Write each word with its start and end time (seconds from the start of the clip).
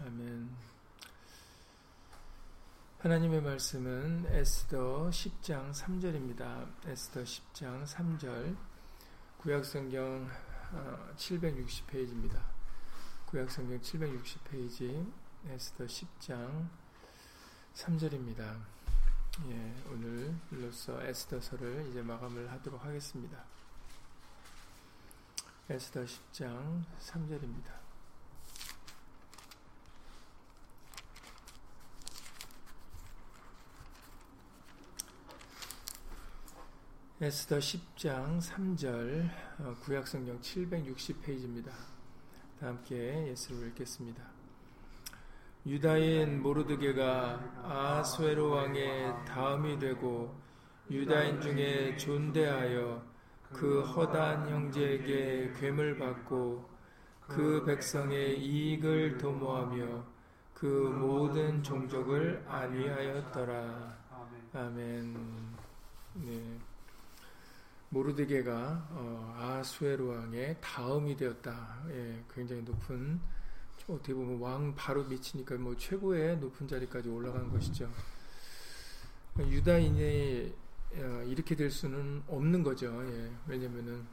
아멘. 0.00 0.48
하나님의 3.00 3.42
말씀은 3.42 4.26
에스더 4.28 5.10
10장 5.10 5.72
3절입니다. 5.72 6.68
에스더 6.86 7.22
10장 7.22 7.84
3절. 7.84 8.56
구약성경 9.38 10.30
760페이지입니다. 11.16 12.40
구약성경 13.26 13.80
760페이지 13.80 15.12
에스더 15.48 15.84
10장 15.86 16.68
3절입니다. 17.74 18.56
예, 19.48 19.74
오늘로써 19.90 21.02
에스더서를 21.02 21.88
이제 21.90 22.02
마감을 22.02 22.48
하도록 22.52 22.84
하겠습니다. 22.84 23.44
에스더 25.68 26.04
10장 26.04 26.84
3절입니다. 27.00 27.87
에스더 37.20 37.58
10장 37.58 38.38
3절 38.40 39.28
어, 39.58 39.74
구약성경 39.82 40.40
760페이지입니다. 40.40 41.70
다 42.60 42.68
함께 42.68 43.26
예수를 43.30 43.70
읽겠습니다. 43.70 44.22
유다인 45.66 46.40
모르드게가 46.40 47.64
아스웨로 47.64 48.50
왕의 48.50 49.24
다음이 49.26 49.80
되고 49.80 50.32
유다인 50.88 51.40
중에 51.40 51.96
존대하여 51.96 53.04
그 53.52 53.82
허단 53.82 54.48
형제에게 54.48 55.54
괴물 55.58 55.98
받고 55.98 56.70
그 57.26 57.64
백성의 57.64 58.38
이익을 58.40 59.18
도모하며 59.18 60.04
그 60.54 60.66
모든 60.66 61.64
종족을 61.64 62.44
안위하였더라. 62.46 63.98
아멘. 64.52 65.16
네. 66.14 66.67
모르드게가 67.90 68.88
어, 68.90 69.34
아수에로 69.38 70.08
왕의 70.08 70.58
다음이 70.60 71.16
되었다. 71.16 71.82
예, 71.90 72.24
굉장히 72.32 72.62
높은 72.62 73.20
어떻게 73.88 74.12
보면 74.12 74.38
왕 74.40 74.74
바로 74.74 75.04
미치니까 75.04 75.56
뭐 75.56 75.74
최고의 75.76 76.38
높은 76.38 76.68
자리까지 76.68 77.08
올라간 77.08 77.50
것이죠. 77.50 77.90
유다인이 79.38 80.54
어, 80.96 81.22
이렇게 81.26 81.56
될 81.56 81.70
수는 81.70 82.22
없는 82.28 82.62
거죠. 82.62 83.02
예, 83.06 83.30
왜냐면은 83.46 84.04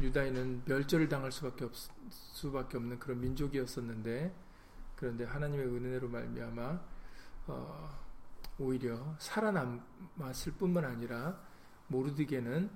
유다인은 0.00 0.62
멸절을 0.64 1.08
당할 1.08 1.32
수밖에 1.32 1.64
없 1.64 1.72
수밖에 2.10 2.76
없는 2.76 2.98
그런 2.98 3.20
민족이었었는데 3.20 4.34
그런데 4.94 5.24
하나님의 5.24 5.66
은혜로 5.66 6.08
말미암아 6.08 6.80
어, 7.48 8.06
오히려 8.58 9.14
살아남았을 9.18 10.52
뿐만 10.58 10.84
아니라 10.84 11.38
모르드게는 11.88 12.70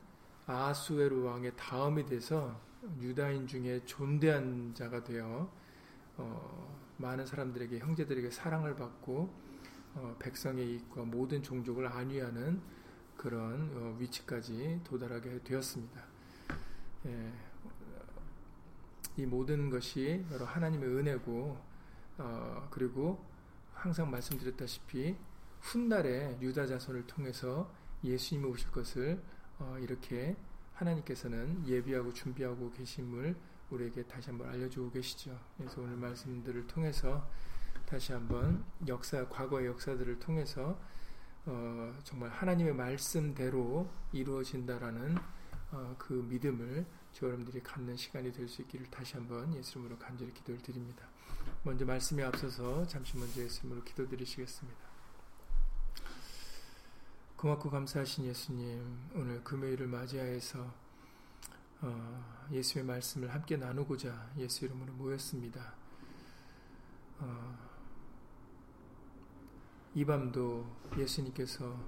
아수에르 0.51 1.23
왕의 1.23 1.53
다음이 1.57 2.07
돼서 2.07 2.61
유다인 3.01 3.47
중에 3.47 3.85
존대한 3.85 4.75
자가 4.75 5.05
되어 5.05 5.51
어, 6.17 6.95
많은 6.97 7.25
사람들에게 7.25 7.79
형제들에게 7.79 8.31
사랑을 8.31 8.75
받고 8.77 9.33
어, 9.95 10.17
백성의 10.19 10.67
이익과 10.71 11.05
모든 11.05 11.43
종족을 11.43 11.87
안위하는 11.87 12.61
그런 13.17 13.71
어, 13.75 13.97
위치까지 13.99 14.81
도달하게 14.85 15.43
되었습니다. 15.45 16.03
예, 17.07 17.33
이 19.17 19.27
모든 19.27 19.71
것이 19.71 20.25
여러 20.31 20.45
하나님의 20.45 20.89
은혜고 20.89 21.59
어, 22.19 22.69
그리고 22.71 23.25
항상 23.73 24.11
말씀드렸다시피 24.11 25.17
훗날에 25.61 26.39
유다 26.41 26.67
자손을 26.67 27.07
통해서 27.07 27.71
예수님이 28.05 28.49
오실 28.49 28.71
것을 28.71 29.15
어, 29.15 29.40
이렇게 29.81 30.37
하나님께서는 30.75 31.67
예비하고 31.67 32.13
준비하고 32.13 32.71
계심을 32.73 33.37
우리에게 33.71 34.05
다시 34.05 34.31
한번 34.31 34.49
알려주고 34.49 34.91
계시죠. 34.91 35.39
그래서 35.57 35.81
오늘 35.81 35.97
말씀들을 35.97 36.67
통해서 36.67 37.29
다시 37.87 38.13
한번 38.13 38.65
역사, 38.89 39.29
과거의 39.29 39.67
역사들을 39.67 40.19
통해서 40.19 40.79
어, 41.47 41.93
정말 42.05 42.31
하나님의 42.31 42.75
말씀대로 42.75 43.89
이루어진다라는 44.13 45.17
어, 45.73 45.95
그 45.99 46.13
믿음을 46.29 46.85
저 47.13 47.27
여러분들이 47.27 47.63
갖는 47.63 47.97
시간이 47.97 48.33
될 48.33 48.49
수 48.49 48.63
있기를 48.63 48.87
다시 48.91 49.15
한번 49.15 49.55
예수님으로 49.55 49.99
간절히 49.99 50.33
기도를 50.35 50.61
드립니다. 50.63 51.09
먼저 51.63 51.85
말씀에 51.85 52.23
앞서서 52.25 52.87
잠시 52.87 53.17
먼저 53.17 53.41
예수님으로 53.41 53.85
기도드리시겠습니다. 53.85 54.90
고맙고 57.41 57.71
감사하신 57.71 58.27
예수님, 58.27 59.09
오늘 59.15 59.43
금요일을 59.43 59.87
맞이하여서 59.87 60.75
어, 61.81 62.47
예수의 62.53 62.85
말씀을 62.85 63.33
함께 63.33 63.57
나누고자 63.57 64.33
예수 64.37 64.67
이름으로 64.67 64.93
모였습니다. 64.93 65.73
어, 67.19 67.59
이 69.95 70.05
밤도 70.05 70.67
예수님께서 70.99 71.83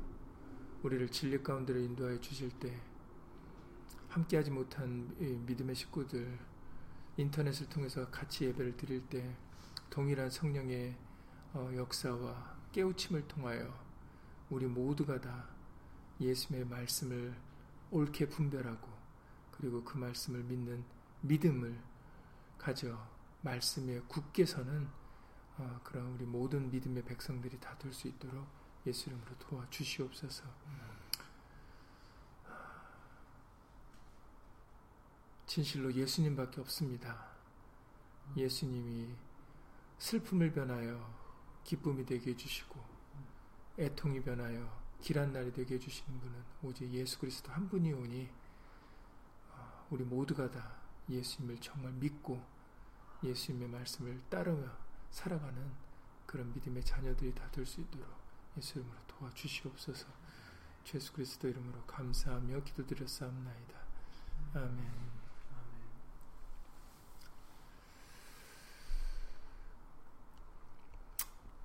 우리를 0.83 1.07
진리 1.11 1.43
가운데로 1.43 1.81
인도하여 1.81 2.19
주실 2.19 2.49
때 2.59 2.81
함께하지 4.09 4.51
못한 4.53 5.15
믿음의 5.19 5.75
식구들 5.75 6.39
인터넷을 7.19 7.69
통해서 7.69 8.09
같이 8.09 8.47
예배를 8.47 8.79
드릴 8.79 9.07
때 9.07 9.37
동일한 9.91 10.31
성령의 10.31 10.97
어, 11.53 11.71
역사와 11.77 12.57
깨우침을 12.73 13.29
통하여 13.29 13.92
우리 14.53 14.67
모두가 14.67 15.19
다 15.19 15.49
예수님의 16.21 16.69
말씀을 16.69 17.35
옳게 17.91 18.29
분별하고 18.29 18.87
그리고 19.51 19.83
그 19.83 19.97
말씀을 19.97 20.43
믿는 20.45 20.85
믿음을 21.23 21.81
가져 22.59 22.99
말씀에 23.41 24.01
굳게 24.09 24.45
서는 24.45 24.89
어, 25.57 25.81
그런 25.85 26.07
우리 26.13 26.25
모든 26.27 26.71
믿음의 26.71 27.05
백성들이 27.05 27.59
다 27.61 27.77
될 27.79 27.93
수 27.93 28.09
있도록 28.09 28.47
예수 28.87 29.09
이름으로 29.09 29.39
도와주시옵소서. 29.39 30.45
진실로 35.47 35.93
예수님밖에 35.95 36.61
없습니다. 36.61 37.33
예수님이 38.37 39.15
슬픔을 39.99 40.53
변하여 40.53 41.11
기쁨이 41.65 42.05
되게 42.05 42.31
해주시고 42.33 42.72
애통이 43.79 44.23
변하여 44.23 44.81
길한 45.01 45.33
날이 45.33 45.53
되게 45.53 45.75
해주시는 45.75 46.21
분은 46.21 46.45
오직 46.63 46.91
예수 46.93 47.19
그리스도 47.19 47.51
한 47.53 47.69
분이 47.69 47.93
오니 47.93 48.29
어, 49.51 49.87
우리 49.91 50.05
모두가 50.05 50.51
다 50.51 50.77
예수님을 51.09 51.59
정말 51.61 51.93
믿고 51.95 52.41
예수님의 53.25 53.69
말씀을 53.69 54.21
따르며 54.29 54.69
살아가는 55.11 55.71
그런 56.27 56.53
믿음의 56.55 56.85
자녀들이 56.85 57.35
다 57.35 57.49
될 57.51 57.65
수 57.67 57.81
있도록 57.81 58.09
예수 58.57 58.79
이름으로 58.79 58.99
도와주시옵소서 59.07 60.07
예수 60.95 61.13
그리스도 61.13 61.49
이름으로 61.49 61.83
감사하며 61.87 62.63
기도드렸사옵나이다. 62.65 63.79
아멘. 64.55 65.13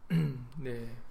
네. 0.59 1.06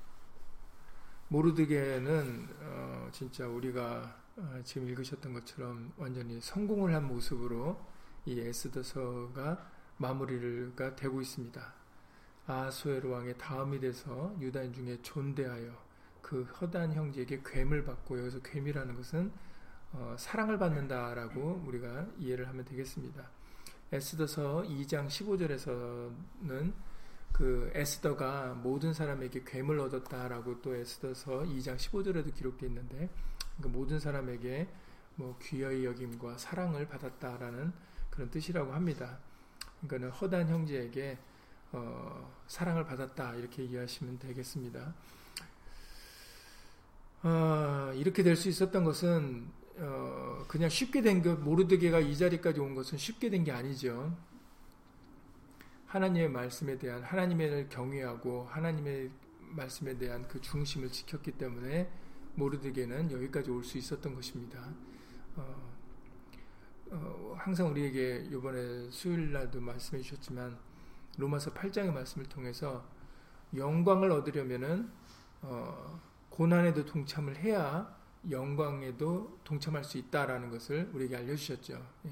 모르드게는 1.29 2.49
어, 2.61 3.09
진짜 3.11 3.47
우리가 3.49 4.17
어, 4.37 4.61
지금 4.65 4.89
읽으셨던 4.89 5.33
것처럼 5.33 5.93
완전히 5.97 6.41
성공을 6.41 6.95
한 6.95 7.07
모습으로 7.07 7.81
이 8.27 8.39
에스더서가 8.39 9.71
마무리가 9.97 10.95
되고 10.95 11.21
있습니다. 11.21 11.75
아수에르 12.47 13.09
왕의 13.09 13.39
다음이 13.39 13.81
돼서 13.81 14.35
유다인 14.41 14.73
중에 14.73 14.99
존대하여 15.03 15.73
그 16.23 16.43
허단 16.43 16.93
형제에게 16.93 17.43
괴물 17.45 17.85
받고 17.85 18.19
여기서 18.21 18.41
괴미라는 18.41 18.95
것은 18.95 19.33
어, 19.93 20.15
사랑을 20.19 20.59
받는다라고 20.59 21.65
우리가 21.67 22.07
이해를 22.19 22.49
하면 22.49 22.65
되겠습니다. 22.65 23.29
에스더서 23.93 24.65
2장 24.65 25.07
15절에서는 25.07 26.73
그 27.37 27.71
에스더가 27.75 28.55
모든 28.63 28.95
사람에게 28.95 29.43
괴물 29.45 29.79
얻었다라고 29.79 30.63
또 30.63 30.75
에스더서 30.75 31.43
2장 31.43 31.77
15절에도 31.77 32.35
기록되어 32.35 32.67
있는데 32.71 33.11
그 33.61 33.69
모든 33.69 34.01
사람에게 34.01 34.67
뭐 35.17 35.37
귀여이 35.43 35.85
여김과 35.85 36.39
사랑을 36.39 36.89
받았다라는 36.89 37.75
그런 38.09 38.31
뜻이라고 38.31 38.73
합니다. 38.73 39.19
그러니까는 39.83 40.15
허단 40.17 40.49
형제에게 40.49 41.19
어, 41.73 42.35
사랑을 42.47 42.85
받았다 42.87 43.35
이렇게 43.35 43.65
이해하시면 43.65 44.19
되겠습니다. 44.19 44.95
어, 47.23 47.93
이렇게 47.97 48.23
될 48.23 48.37
수 48.37 48.49
있었던 48.49 48.83
것은 48.83 49.47
어, 49.79 50.43
그냥 50.49 50.71
쉽게 50.71 51.03
된 51.03 51.23
것, 51.23 51.39
모르드게가 51.39 52.01
이 52.01 52.17
자리까지 52.17 52.61
온 52.61 52.75
것은 52.75 52.97
쉽게 52.97 53.29
된 53.29 53.45
게 53.45 53.53
아니죠. 53.53 54.17
하나님의 55.87 56.29
말씀에 56.31 56.79
대한 56.79 57.03
하나님을 57.03 57.69
경외하고 57.69 58.45
하나님의 58.51 59.11
말씀에 59.51 59.97
대한 59.97 60.27
그 60.29 60.41
중심을 60.41 60.91
지켰기 60.91 61.33
때문에 61.33 61.91
모르드게는 62.35 63.11
여기까지 63.13 63.51
올 63.51 63.65
수 63.65 63.79
있었던 63.79 64.15
것입니다. 64.15 64.61
어, 65.37 65.73
어, 66.91 67.35
항상 67.39 67.71
우리에게 67.71 68.29
이번에 68.31 68.91
수요일 68.91 69.33
날도 69.33 69.61
말씀해 69.61 70.03
주셨지만 70.03 70.59
로마서 71.19 71.53
8장의 71.55 71.93
말씀을 71.93 72.27
통해서 72.29 72.87
영광을 73.55 74.11
얻으려면은 74.11 74.91
어, 75.43 76.01
고난에도 76.31 76.85
동참을 76.85 77.37
해야 77.37 77.97
영광에도 78.31 79.39
동참할 79.45 79.85
수 79.85 79.99
있다라는 79.99 80.51
것을 80.51 80.91
우리에게 80.93 81.17
알려주셨죠. 81.17 81.87
예. 82.07 82.11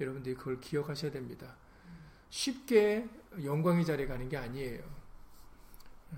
여러분들이 0.00 0.34
그걸 0.34 0.60
기억하셔야 0.60 1.10
됩니다. 1.10 1.56
쉽게 2.36 3.08
영광의 3.42 3.86
자리에 3.86 4.06
가는 4.06 4.28
게 4.28 4.36
아니에요. 4.36 4.78
예. 6.12 6.16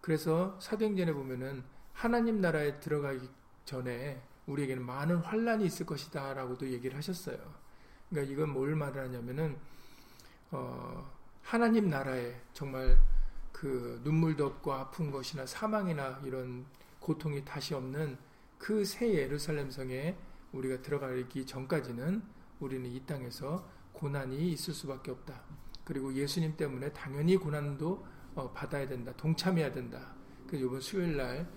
그래서 0.00 0.56
사도행전에 0.60 1.12
보면은 1.12 1.64
하나님 1.92 2.40
나라에 2.40 2.78
들어가기 2.78 3.28
전에 3.64 4.22
우리에게는 4.46 4.84
많은 4.84 5.16
환란이 5.16 5.64
있을 5.66 5.86
것이다 5.86 6.34
라고도 6.34 6.68
얘기를 6.68 6.96
하셨어요. 6.96 7.36
그러니까 8.08 8.32
이건 8.32 8.50
뭘 8.50 8.76
말하냐면은 8.76 9.56
어, 10.52 11.12
하나님 11.42 11.90
나라에 11.90 12.40
정말 12.52 12.96
그 13.52 14.00
눈물도 14.04 14.46
없고 14.46 14.72
아픈 14.72 15.10
것이나 15.10 15.46
사망이나 15.46 16.20
이런 16.24 16.64
고통이 17.00 17.44
다시 17.44 17.74
없는 17.74 18.16
그 18.58 18.84
새 18.84 19.12
예루살렘 19.12 19.68
성에 19.68 20.16
우리가 20.52 20.80
들어가기 20.80 21.44
전까지는 21.44 22.22
우리는 22.60 22.88
이 22.88 23.04
땅에서 23.04 23.68
고난이 23.94 24.52
있을 24.52 24.74
수밖에 24.74 25.10
없다. 25.10 25.40
그리고 25.84 26.12
예수님 26.12 26.56
때문에 26.56 26.92
당연히 26.92 27.36
고난도 27.36 28.04
어, 28.34 28.50
받아야 28.50 28.86
된다. 28.86 29.12
동참해야 29.16 29.72
된다. 29.72 30.14
그래서 30.46 30.66
이번 30.66 30.80
수요일 30.80 31.16
날 31.16 31.50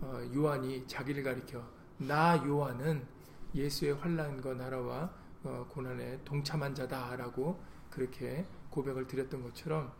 어, 0.00 0.20
요한이 0.34 0.86
자기를 0.86 1.22
가리켜 1.22 1.62
나 1.98 2.42
요한은 2.46 3.06
예수의 3.54 3.94
환란과 3.94 4.54
나라와 4.54 5.12
어, 5.42 5.66
고난에 5.68 6.18
동참한 6.24 6.74
자다라고 6.74 7.60
그렇게 7.90 8.46
고백을 8.70 9.06
드렸던 9.06 9.42
것처럼 9.42 9.92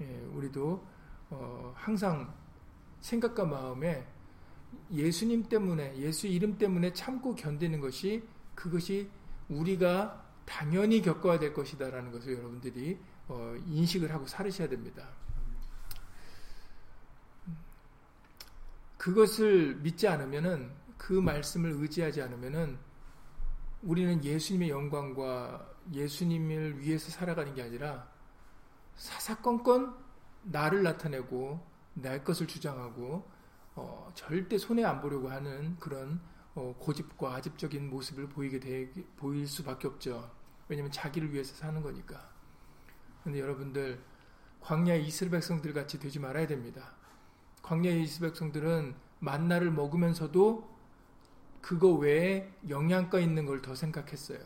예, 0.00 0.20
우리도 0.32 0.84
어, 1.30 1.72
항상 1.76 2.34
생각과 3.00 3.44
마음에 3.44 4.06
예수님 4.92 5.44
때문에 5.48 5.96
예수 5.98 6.26
이름 6.26 6.58
때문에 6.58 6.92
참고 6.92 7.34
견디는 7.34 7.80
것이 7.80 8.22
그것이 8.54 9.08
우리가 9.48 10.27
당연히 10.48 11.02
겪어야 11.02 11.38
될 11.38 11.52
것이다라는 11.52 12.10
것을 12.10 12.38
여러분들이 12.38 12.98
어, 13.28 13.54
인식을 13.66 14.12
하고 14.12 14.26
살으셔야 14.26 14.68
됩니다. 14.68 15.06
그것을 18.96 19.76
믿지 19.76 20.08
않으면은 20.08 20.72
그 20.96 21.12
말씀을 21.12 21.72
의지하지 21.72 22.22
않으면은 22.22 22.78
우리는 23.82 24.24
예수님의 24.24 24.70
영광과 24.70 25.70
예수님을 25.92 26.80
위해서 26.80 27.10
살아가는 27.10 27.54
게 27.54 27.62
아니라 27.62 28.10
사사건건 28.96 29.94
나를 30.42 30.82
나타내고 30.82 31.64
날 31.92 32.24
것을 32.24 32.46
주장하고 32.46 33.28
어, 33.76 34.10
절대 34.14 34.56
손해 34.56 34.82
안 34.82 35.00
보려고 35.00 35.28
하는 35.28 35.76
그런 35.78 36.20
어, 36.54 36.74
고집과 36.78 37.36
아집적인 37.36 37.90
모습을 37.90 38.28
보이게 38.28 38.58
되, 38.58 38.90
보일 39.16 39.46
수밖에 39.46 39.86
없죠. 39.86 40.37
왜냐하면 40.68 40.92
자기를 40.92 41.32
위해서 41.32 41.54
사는 41.54 41.82
거니까. 41.82 42.28
근데 43.24 43.40
여러분들 43.40 44.00
광야 44.60 44.94
이스라엘 44.94 45.32
백성들 45.32 45.72
같이 45.72 45.98
되지 45.98 46.18
말아야 46.18 46.46
됩니다. 46.46 46.92
광야 47.62 47.90
이스라엘 47.90 48.32
백성들은 48.32 48.94
만나를 49.20 49.70
먹으면서도 49.70 50.76
그거 51.60 51.92
외에 51.92 52.52
영양가 52.68 53.18
있는 53.18 53.46
걸 53.46 53.60
더 53.62 53.74
생각했어요. 53.74 54.38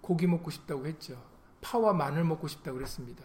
고기 0.00 0.26
먹고 0.26 0.50
싶다고 0.50 0.86
했죠. 0.86 1.22
파와 1.60 1.92
마늘 1.94 2.24
먹고 2.24 2.46
싶다고 2.48 2.76
그랬습니다. 2.76 3.24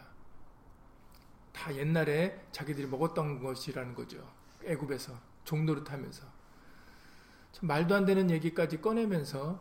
다 1.52 1.76
옛날에 1.76 2.48
자기들이 2.52 2.88
먹었던 2.88 3.44
것이라는 3.44 3.96
거죠. 3.96 4.18
애굽에서 4.64 5.14
종노릇 5.44 5.92
하면서 5.92 6.26
말도 7.62 7.96
안 7.96 8.06
되는 8.06 8.30
얘기까지 8.30 8.80
꺼내면서 8.82 9.60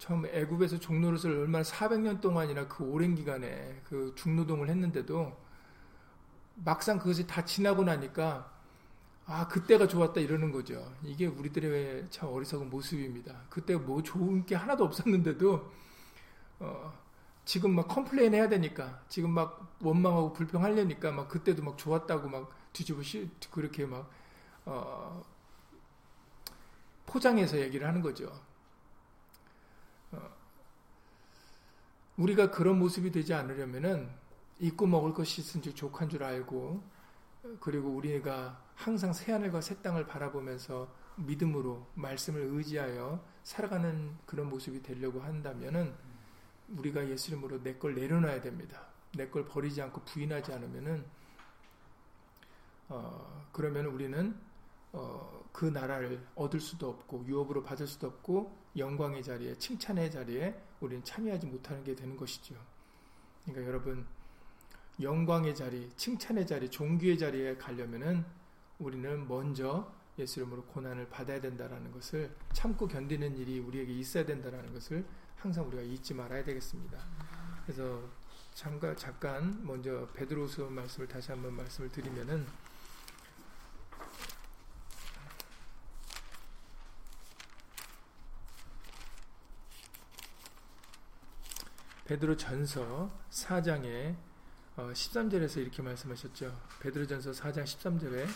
처음 0.00 0.24
애굽에서 0.24 0.80
종노릇을 0.80 1.30
얼마나 1.30 1.62
400년 1.62 2.22
동안이나 2.22 2.66
그 2.68 2.84
오랜 2.84 3.14
기간에 3.14 3.82
그 3.84 4.14
중노동을 4.16 4.70
했는데도 4.70 5.36
막상 6.54 6.98
그것이 6.98 7.26
다 7.26 7.44
지나고 7.44 7.84
나니까 7.84 8.50
아 9.26 9.46
그때가 9.46 9.86
좋았다 9.86 10.22
이러는 10.22 10.52
거죠. 10.52 10.90
이게 11.04 11.26
우리들의 11.26 12.06
참 12.08 12.30
어리석은 12.30 12.70
모습입니다. 12.70 13.42
그때 13.50 13.76
뭐 13.76 14.02
좋은 14.02 14.46
게 14.46 14.54
하나도 14.54 14.84
없었는데도 14.84 15.70
어, 16.60 16.98
지금 17.44 17.74
막 17.74 17.86
complain 17.86 18.32
해야 18.32 18.48
되니까 18.48 19.02
지금 19.10 19.30
막 19.32 19.76
원망하고 19.82 20.32
불평하려니까 20.32 21.12
막 21.12 21.28
그때도 21.28 21.62
막 21.62 21.76
좋았다고 21.76 22.26
막 22.30 22.50
뒤집어 22.72 23.02
씌 23.02 23.28
그렇게 23.50 23.84
막 23.84 24.10
어, 24.64 25.22
포장해서 27.04 27.58
얘기를 27.60 27.86
하는 27.86 28.00
거죠. 28.00 28.49
우리가 32.20 32.50
그런 32.50 32.78
모습이 32.78 33.10
되지 33.10 33.32
않으려면은 33.32 34.10
입고 34.58 34.86
먹을 34.86 35.14
것이 35.14 35.40
있은즉 35.40 35.74
족한 35.74 36.10
줄 36.10 36.22
알고 36.22 36.82
그리고 37.60 37.88
우리가 37.88 38.62
항상 38.74 39.14
새 39.14 39.32
하늘과 39.32 39.62
새 39.62 39.80
땅을 39.80 40.06
바라보면서 40.06 40.86
믿음으로 41.16 41.86
말씀을 41.94 42.42
의지하여 42.42 43.24
살아가는 43.42 44.14
그런 44.26 44.50
모습이 44.50 44.82
되려고 44.82 45.20
한다면은 45.20 45.94
우리가 46.76 47.08
예수 47.08 47.30
이름으로 47.30 47.62
내 47.62 47.78
걸 47.78 47.94
내려놔야 47.94 48.42
됩니다. 48.42 48.82
내 49.16 49.30
걸 49.30 49.46
버리지 49.46 49.80
않고 49.80 50.02
부인하지 50.02 50.52
않으면은 50.52 51.04
어, 52.90 53.48
그러면 53.50 53.86
우리는 53.86 54.36
어, 54.92 55.42
그 55.52 55.64
나라를 55.64 56.24
얻을 56.34 56.60
수도 56.60 56.90
없고 56.90 57.24
유업으로 57.26 57.62
받을 57.62 57.86
수도 57.86 58.08
없고 58.08 58.59
영광의 58.76 59.22
자리에 59.22 59.56
칭찬의 59.56 60.10
자리에 60.10 60.60
우리는 60.80 61.04
참여하지 61.04 61.46
못하는 61.46 61.82
게 61.84 61.94
되는 61.94 62.16
것이죠. 62.16 62.54
그러니까 63.44 63.66
여러분 63.68 64.06
영광의 65.00 65.54
자리, 65.54 65.90
칭찬의 65.96 66.46
자리, 66.46 66.70
종귀의 66.70 67.18
자리에 67.18 67.56
가려면은 67.56 68.24
우리는 68.78 69.26
먼저 69.26 69.90
예수 70.18 70.40
이름으로 70.40 70.64
고난을 70.64 71.08
받아야 71.08 71.40
된다라는 71.40 71.90
것을 71.92 72.34
참고 72.52 72.86
견디는 72.86 73.36
일이 73.38 73.58
우리에게 73.58 73.92
있어야 73.94 74.26
된다라는 74.26 74.72
것을 74.74 75.04
항상 75.36 75.66
우리가 75.68 75.82
잊지 75.82 76.12
말아야 76.14 76.44
되겠습니다. 76.44 76.98
그래서 77.64 78.02
잠깐 78.52 78.94
잠깐 78.96 79.64
먼저 79.64 80.06
베드로서 80.12 80.68
말씀을 80.68 81.08
다시 81.08 81.30
한번 81.30 81.54
말씀을 81.54 81.90
드리면은 81.90 82.46
베드로 92.10 92.36
전서 92.36 93.08
4장에 93.30 94.16
13절에서 94.76 95.58
어, 95.58 95.60
이렇게 95.60 95.80
말씀하셨죠. 95.80 96.60
베드로 96.80 97.06
전서 97.06 97.30
4장 97.30 97.62
13절에 97.62 98.26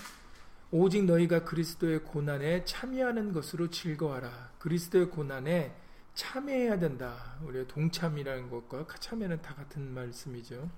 오직 0.70 1.04
너희가 1.04 1.42
그리스도의 1.42 2.04
고난에 2.04 2.64
참여하는 2.64 3.32
것으로 3.32 3.70
즐거워라. 3.70 4.52
그리스도의 4.60 5.10
고난에 5.10 5.74
참여해야 6.14 6.78
된다. 6.78 7.36
우리가 7.42 7.66
동참이라는 7.66 8.48
것과 8.48 8.86
참여는 9.00 9.42
다 9.42 9.56
같은 9.56 9.92
말씀이죠. 9.92 10.70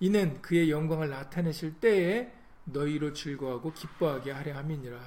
이는 0.00 0.40
그의 0.40 0.70
영광을 0.70 1.10
나타내실 1.10 1.78
때에 1.78 2.32
너희로 2.64 3.12
즐거워하고 3.12 3.74
기뻐하게 3.74 4.30
하려 4.30 4.56
함이니라. 4.56 4.98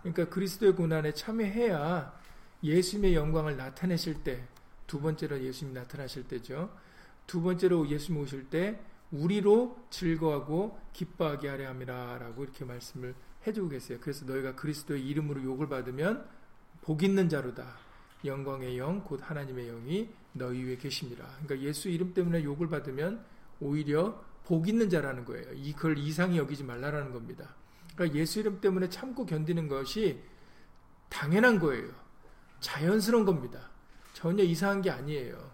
그러니까 0.00 0.28
그리스도의 0.28 0.74
고난에 0.74 1.14
참여해야 1.14 2.20
예수님의 2.64 3.14
영광을 3.14 3.56
나타내실 3.56 4.24
때, 4.24 4.48
두 4.92 5.00
번째로 5.00 5.42
예수님이 5.42 5.74
나타나실 5.74 6.28
때죠. 6.28 6.68
두 7.26 7.40
번째로 7.40 7.88
예수님 7.88 8.20
오실 8.20 8.50
때 8.50 8.78
우리로 9.10 9.86
즐거워하고 9.88 10.78
기뻐하게 10.92 11.48
하려 11.48 11.68
함이라 11.70 12.18
라고 12.18 12.44
이렇게 12.44 12.66
말씀을 12.66 13.14
해주고 13.46 13.70
계세요. 13.70 13.96
그래서 14.02 14.26
너희가 14.26 14.54
그리스도의 14.54 15.02
이름으로 15.08 15.42
욕을 15.44 15.70
받으면 15.70 16.28
복 16.82 17.02
있는 17.02 17.30
자로다. 17.30 17.78
영광의 18.26 18.76
영, 18.76 19.02
곧 19.02 19.20
하나님의 19.22 19.68
영이 19.68 20.10
너희 20.34 20.62
위에 20.62 20.76
계십니다. 20.76 21.26
그러니까 21.42 21.66
예수 21.66 21.88
이름 21.88 22.12
때문에 22.12 22.44
욕을 22.44 22.68
받으면 22.68 23.24
오히려 23.60 24.22
복 24.44 24.68
있는 24.68 24.90
자라는 24.90 25.24
거예요. 25.24 25.54
이걸 25.54 25.96
이상히 25.96 26.36
여기지 26.36 26.64
말라라는 26.64 27.12
겁니다. 27.12 27.54
그러니까 27.94 28.18
예수 28.18 28.40
이름 28.40 28.60
때문에 28.60 28.90
참고 28.90 29.24
견디는 29.24 29.68
것이 29.68 30.20
당연한 31.08 31.58
거예요. 31.58 31.88
자연스러운 32.60 33.24
겁니다. 33.24 33.71
전혀 34.12 34.42
이상한 34.42 34.82
게 34.82 34.90
아니에요. 34.90 35.52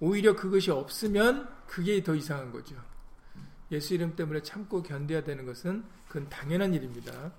오히려 0.00 0.34
그것이 0.34 0.70
없으면 0.70 1.48
그게 1.66 2.02
더 2.02 2.14
이상한 2.14 2.50
거죠. 2.50 2.76
예수 3.70 3.94
이름 3.94 4.16
때문에 4.16 4.42
참고 4.42 4.82
견뎌야 4.82 5.22
되는 5.22 5.44
것은 5.44 5.84
그건 6.08 6.28
당연한 6.28 6.74
일입니다. 6.74 7.32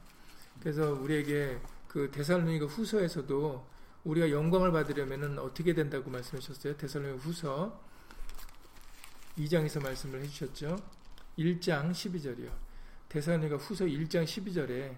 그래서 0.60 0.94
우리에게 0.94 1.60
그 1.88 2.10
데살로니가 2.12 2.68
후서에서도 2.68 3.68
우리가 4.04 4.32
영광을 4.32 4.72
받으려면 4.72 5.38
어떻게 5.40 5.74
된다고 5.74 6.10
말씀하셨어요? 6.10 6.78
데살로니가 6.78 7.20
후서 7.20 7.82
2장에서 9.38 9.82
말씀을 9.84 10.22
해주셨죠. 10.22 10.78
1장 11.38 11.92
12절이요. 11.92 12.51
데살로니가 13.10 13.58
후서 13.58 13.86
1장 13.86 14.24
12절에 14.24 14.96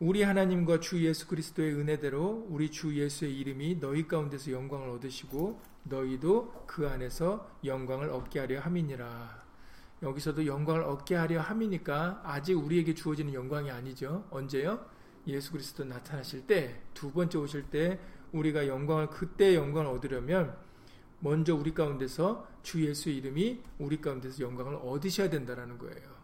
우리 0.00 0.22
하나님과 0.22 0.78
주 0.78 1.04
예수 1.04 1.26
그리스도의 1.26 1.74
은혜대로 1.74 2.46
우리 2.48 2.70
주 2.70 2.96
예수의 2.96 3.36
이름이 3.36 3.80
너희 3.80 4.06
가운데서 4.06 4.52
영광을 4.52 4.90
얻으시고 4.90 5.60
너희도 5.82 6.66
그 6.68 6.88
안에서 6.88 7.50
영광을 7.64 8.10
얻게 8.10 8.38
하려 8.38 8.60
함이니라. 8.60 9.42
여기서도 10.04 10.46
영광을 10.46 10.82
얻게 10.82 11.16
하려 11.16 11.40
함이니까 11.40 12.20
아직 12.22 12.54
우리에게 12.54 12.94
주어지는 12.94 13.34
영광이 13.34 13.72
아니죠. 13.72 14.24
언제요? 14.30 14.86
예수 15.26 15.50
그리스도 15.50 15.82
나타나실 15.82 16.46
때, 16.46 16.80
두 16.94 17.10
번째 17.10 17.38
오실 17.38 17.64
때 17.64 17.98
우리가 18.30 18.68
영광을 18.68 19.08
그때 19.08 19.56
영광을 19.56 19.90
얻으려면 19.90 20.56
먼저 21.18 21.56
우리 21.56 21.74
가운데서 21.74 22.46
주 22.62 22.86
예수의 22.86 23.16
이름이 23.16 23.62
우리 23.80 24.00
가운데서 24.00 24.44
영광을 24.44 24.76
얻으셔야 24.76 25.28
된다라는 25.28 25.76
거예요. 25.76 26.18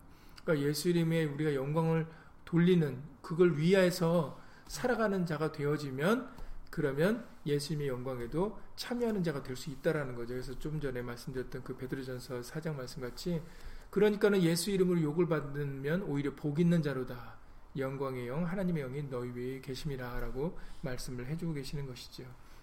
그러니까 0.44 0.64
예수 0.64 0.90
이름에 0.90 1.24
우리가 1.24 1.56
영광을 1.56 2.06
돌리는 2.54 3.02
그걸 3.20 3.56
위하여서 3.56 4.38
살아가는 4.68 5.26
자가 5.26 5.50
되어지면 5.50 6.30
그러면 6.70 7.26
예수님의 7.44 7.88
영광에도 7.88 8.60
참여하는 8.76 9.24
자가 9.24 9.42
될 9.42 9.56
수 9.56 9.70
있다라는 9.70 10.14
거죠. 10.14 10.34
그래서 10.34 10.56
좀 10.60 10.80
전에 10.80 11.02
말씀드렸던 11.02 11.64
그 11.64 11.76
베드로전서 11.76 12.42
4장 12.42 12.76
말씀 12.76 13.02
같이 13.02 13.42
그러니까는 13.90 14.40
예수 14.42 14.70
이름으로 14.70 15.02
욕을 15.02 15.26
받으면 15.26 16.02
오히려 16.02 16.32
복 16.36 16.60
있는 16.60 16.80
자로다. 16.80 17.34
영광의 17.76 18.28
영, 18.28 18.46
하나님의 18.46 18.84
영이 18.84 19.10
너희 19.10 19.30
위에 19.34 19.60
계심이라라고 19.60 20.56
말씀을 20.82 21.26
해주고 21.26 21.54
계시는 21.54 21.86
것이죠. 21.86 22.22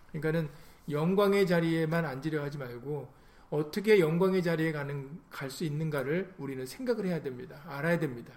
그러니까는 0.09 0.49
영광의 0.89 1.47
자리에만 1.47 2.05
앉으려 2.05 2.41
하지 2.43 2.57
말고 2.57 3.13
어떻게 3.49 3.99
영광의 3.99 4.41
자리에 4.41 4.71
가는 4.71 5.19
갈 5.29 5.49
수 5.49 5.65
있는가를 5.65 6.33
우리는 6.37 6.65
생각을 6.65 7.07
해야 7.07 7.21
됩니다. 7.21 7.61
알아야 7.65 7.99
됩니다. 7.99 8.33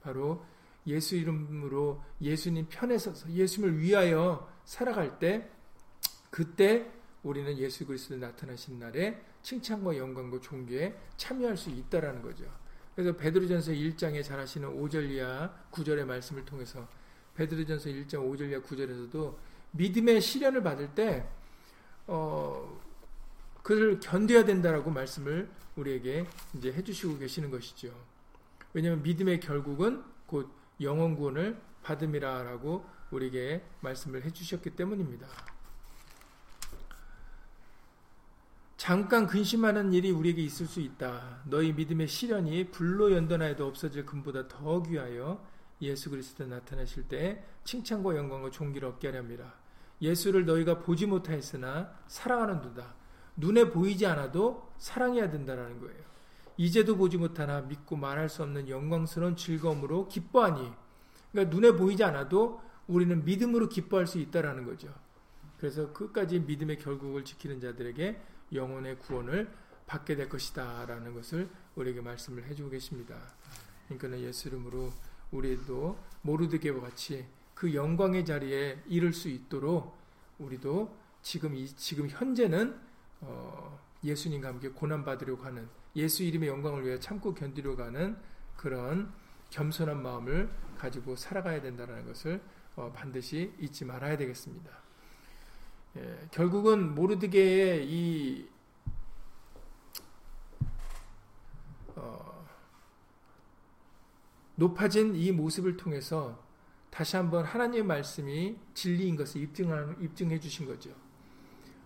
바로 0.00 0.44
예수 0.86 1.16
이름으로 1.16 2.02
예수님 2.20 2.66
편에 2.68 2.98
서서 2.98 3.30
예수님을 3.30 3.78
위하여 3.80 4.50
살아갈 4.64 5.18
때 5.18 5.50
그때 6.30 6.90
우리는 7.22 7.56
예수 7.58 7.86
그리스도 7.86 8.16
나타나신 8.16 8.78
날에 8.78 9.22
칭찬과 9.42 9.96
영광과 9.96 10.40
존귀에 10.40 10.94
참여할 11.16 11.56
수 11.56 11.70
있다라는 11.70 12.22
거죠. 12.22 12.44
그래서 12.94 13.16
베드로전서 13.16 13.72
1장에 13.72 14.22
잘 14.22 14.38
아시는 14.38 14.68
5절 14.68 15.10
이하 15.10 15.52
9절의 15.72 16.04
말씀을 16.04 16.44
통해서 16.44 16.86
베드로전서 17.34 17.90
1장 17.90 18.30
5절 18.30 18.50
이하 18.50 18.60
9절에서도 18.60 19.36
믿음의 19.72 20.20
시련을 20.20 20.62
받을 20.62 20.94
때 20.94 21.26
어, 22.06 22.80
그를 23.62 23.98
견뎌야 23.98 24.44
된다라고 24.44 24.90
말씀을 24.90 25.48
우리에게 25.76 26.26
이제 26.54 26.72
해주시고 26.72 27.18
계시는 27.18 27.50
것이죠. 27.50 27.92
왜냐하면 28.72 29.02
믿음의 29.02 29.40
결국은 29.40 30.04
곧 30.26 30.50
영원 30.80 31.16
구원을 31.16 31.60
받음이라라고 31.82 32.84
우리에게 33.10 33.64
말씀을 33.80 34.24
해주셨기 34.24 34.70
때문입니다. 34.70 35.26
잠깐 38.76 39.26
근심하는 39.26 39.92
일이 39.92 40.10
우리에게 40.10 40.42
있을 40.42 40.66
수 40.66 40.80
있다. 40.80 41.40
너희 41.44 41.72
믿음의 41.72 42.06
시련이 42.06 42.70
불로 42.70 43.12
연단하여도 43.12 43.66
없어질 43.66 44.04
금보다 44.04 44.46
더 44.48 44.82
귀하여 44.82 45.42
예수 45.80 46.10
그리스도 46.10 46.44
나타나실 46.46 47.08
때 47.08 47.44
칭찬과 47.64 48.16
영광과 48.16 48.50
존귀를 48.50 48.88
얻게 48.88 49.08
하렵니다. 49.08 49.54
예수를 50.02 50.44
너희가 50.44 50.80
보지 50.80 51.06
못하였으나 51.06 51.94
사랑하는 52.08 52.60
도다. 52.60 52.94
눈에 53.36 53.70
보이지 53.70 54.06
않아도 54.06 54.70
사랑해야 54.78 55.30
된다라는 55.30 55.80
거예요. 55.80 56.13
이제도 56.56 56.96
보지 56.96 57.16
못하나 57.16 57.60
믿고 57.62 57.96
말할 57.96 58.28
수 58.28 58.42
없는 58.42 58.68
영광스러운 58.68 59.36
즐거움으로 59.36 60.08
기뻐하니. 60.08 60.72
그러니까 61.32 61.54
눈에 61.54 61.72
보이지 61.72 62.04
않아도 62.04 62.60
우리는 62.86 63.24
믿음으로 63.24 63.68
기뻐할 63.68 64.06
수 64.06 64.18
있다라는 64.18 64.64
거죠. 64.64 64.94
그래서 65.58 65.92
끝까지 65.92 66.40
믿음의 66.40 66.78
결국을 66.78 67.24
지키는 67.24 67.60
자들에게 67.60 68.20
영혼의 68.52 68.98
구원을 68.98 69.50
받게 69.86 70.16
될 70.16 70.28
것이다 70.28 70.86
라는 70.86 71.14
것을 71.14 71.48
우리에게 71.74 72.00
말씀을 72.00 72.44
해주고 72.44 72.70
계십니다. 72.70 73.16
그러니까 73.88 74.20
예수 74.20 74.48
이름으로 74.48 74.92
우리도 75.30 75.98
모르드게와 76.22 76.80
같이 76.80 77.26
그 77.54 77.74
영광의 77.74 78.24
자리에 78.24 78.82
이를 78.86 79.12
수 79.12 79.28
있도록 79.28 79.96
우리도 80.38 80.96
지금 81.22 81.54
이 81.54 81.66
지금 81.66 82.08
현재는 82.08 82.78
어, 83.20 83.80
예수님과 84.02 84.48
함께 84.48 84.68
고난 84.68 85.04
받으려고 85.04 85.44
하는 85.44 85.68
예수 85.96 86.22
이름의 86.22 86.48
영광을 86.48 86.84
위해 86.84 86.98
참고 86.98 87.34
견디려고 87.34 87.82
하는 87.82 88.16
그런 88.56 89.12
겸손한 89.50 90.02
마음을 90.02 90.50
가지고 90.76 91.16
살아가야 91.16 91.60
된다는 91.60 92.04
것을 92.06 92.42
어, 92.76 92.92
반드시 92.94 93.52
잊지 93.60 93.84
말아야 93.84 94.16
되겠습니다. 94.16 94.70
예, 95.96 96.28
결국은 96.32 96.94
모르드게의 96.94 97.86
이 97.88 98.48
어, 101.94 102.46
높아진 104.56 105.14
이 105.14 105.30
모습을 105.30 105.76
통해서 105.76 106.42
다시 106.90 107.16
한번 107.16 107.44
하나님의 107.44 107.84
말씀이 107.84 108.56
진리인 108.74 109.16
것을 109.16 109.40
입증하, 109.42 109.94
입증해 110.00 110.40
주신 110.40 110.66
거죠. 110.66 110.90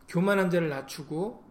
교만한 0.08 0.50
자를 0.50 0.70
낮추고 0.70 1.47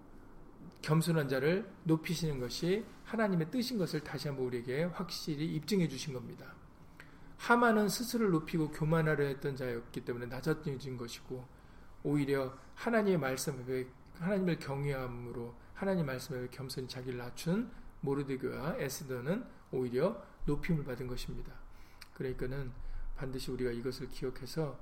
겸손한 0.87 1.27
자를 1.27 1.69
높이시는 1.83 2.39
것이 2.39 2.85
하나님의 3.03 3.51
뜻인 3.51 3.77
것을 3.77 3.99
다시 3.99 4.29
한번 4.29 4.45
우리에게 4.45 4.85
확실히 4.85 5.45
입증해 5.55 5.89
주신 5.89 6.13
겁니다. 6.13 6.53
하만은 7.39 7.89
스스로를 7.89 8.31
높이고 8.31 8.71
교만하려 8.71 9.25
했던 9.25 9.57
자였기 9.57 10.05
때문에 10.05 10.27
낮아진 10.27 10.95
것이고 10.95 11.45
오히려 12.03 12.57
하나님의 12.75 13.17
말씀에 13.17 13.85
하나님을 14.17 14.59
경외함으로 14.59 15.53
하나님 15.73 16.05
말씀에 16.05 16.47
겸손히 16.51 16.87
자기를 16.87 17.17
낮춘 17.17 17.69
모르드교와 17.99 18.77
에스더는 18.77 19.43
오히려 19.73 20.23
높임을 20.45 20.85
받은 20.85 21.07
것입니다. 21.07 21.51
그러니까는 22.13 22.71
반드시 23.17 23.51
우리가 23.51 23.71
이것을 23.71 24.07
기억해서 24.07 24.79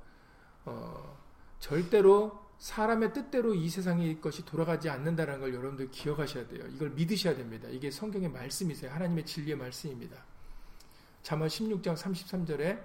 어, 0.66 1.18
절대로 1.60 2.45
사람의 2.66 3.14
뜻대로 3.14 3.54
이 3.54 3.70
세상의 3.70 4.20
것이 4.20 4.44
돌아가지 4.44 4.90
않는다는 4.90 5.40
걸 5.40 5.54
여러분들 5.54 5.92
기억하셔야 5.92 6.48
돼요. 6.48 6.66
이걸 6.74 6.90
믿으셔야 6.90 7.36
됩니다. 7.36 7.68
이게 7.70 7.92
성경의 7.92 8.30
말씀이세요. 8.30 8.92
하나님의 8.92 9.24
진리의 9.24 9.56
말씀입니다. 9.56 10.18
잠언 11.22 11.48
16장 11.48 11.96
33절에 11.96 12.84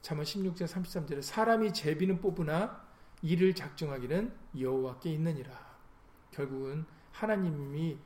잠언 0.00 0.24
16장 0.24 0.66
33절에 0.66 1.20
사람이 1.20 1.74
제비는 1.74 2.22
뽑으나 2.22 2.82
이를 3.20 3.54
작정하기는 3.54 4.32
여호와께 4.58 5.12
있느니라. 5.12 5.52
결국은 6.30 6.86
하나님이 7.12 7.98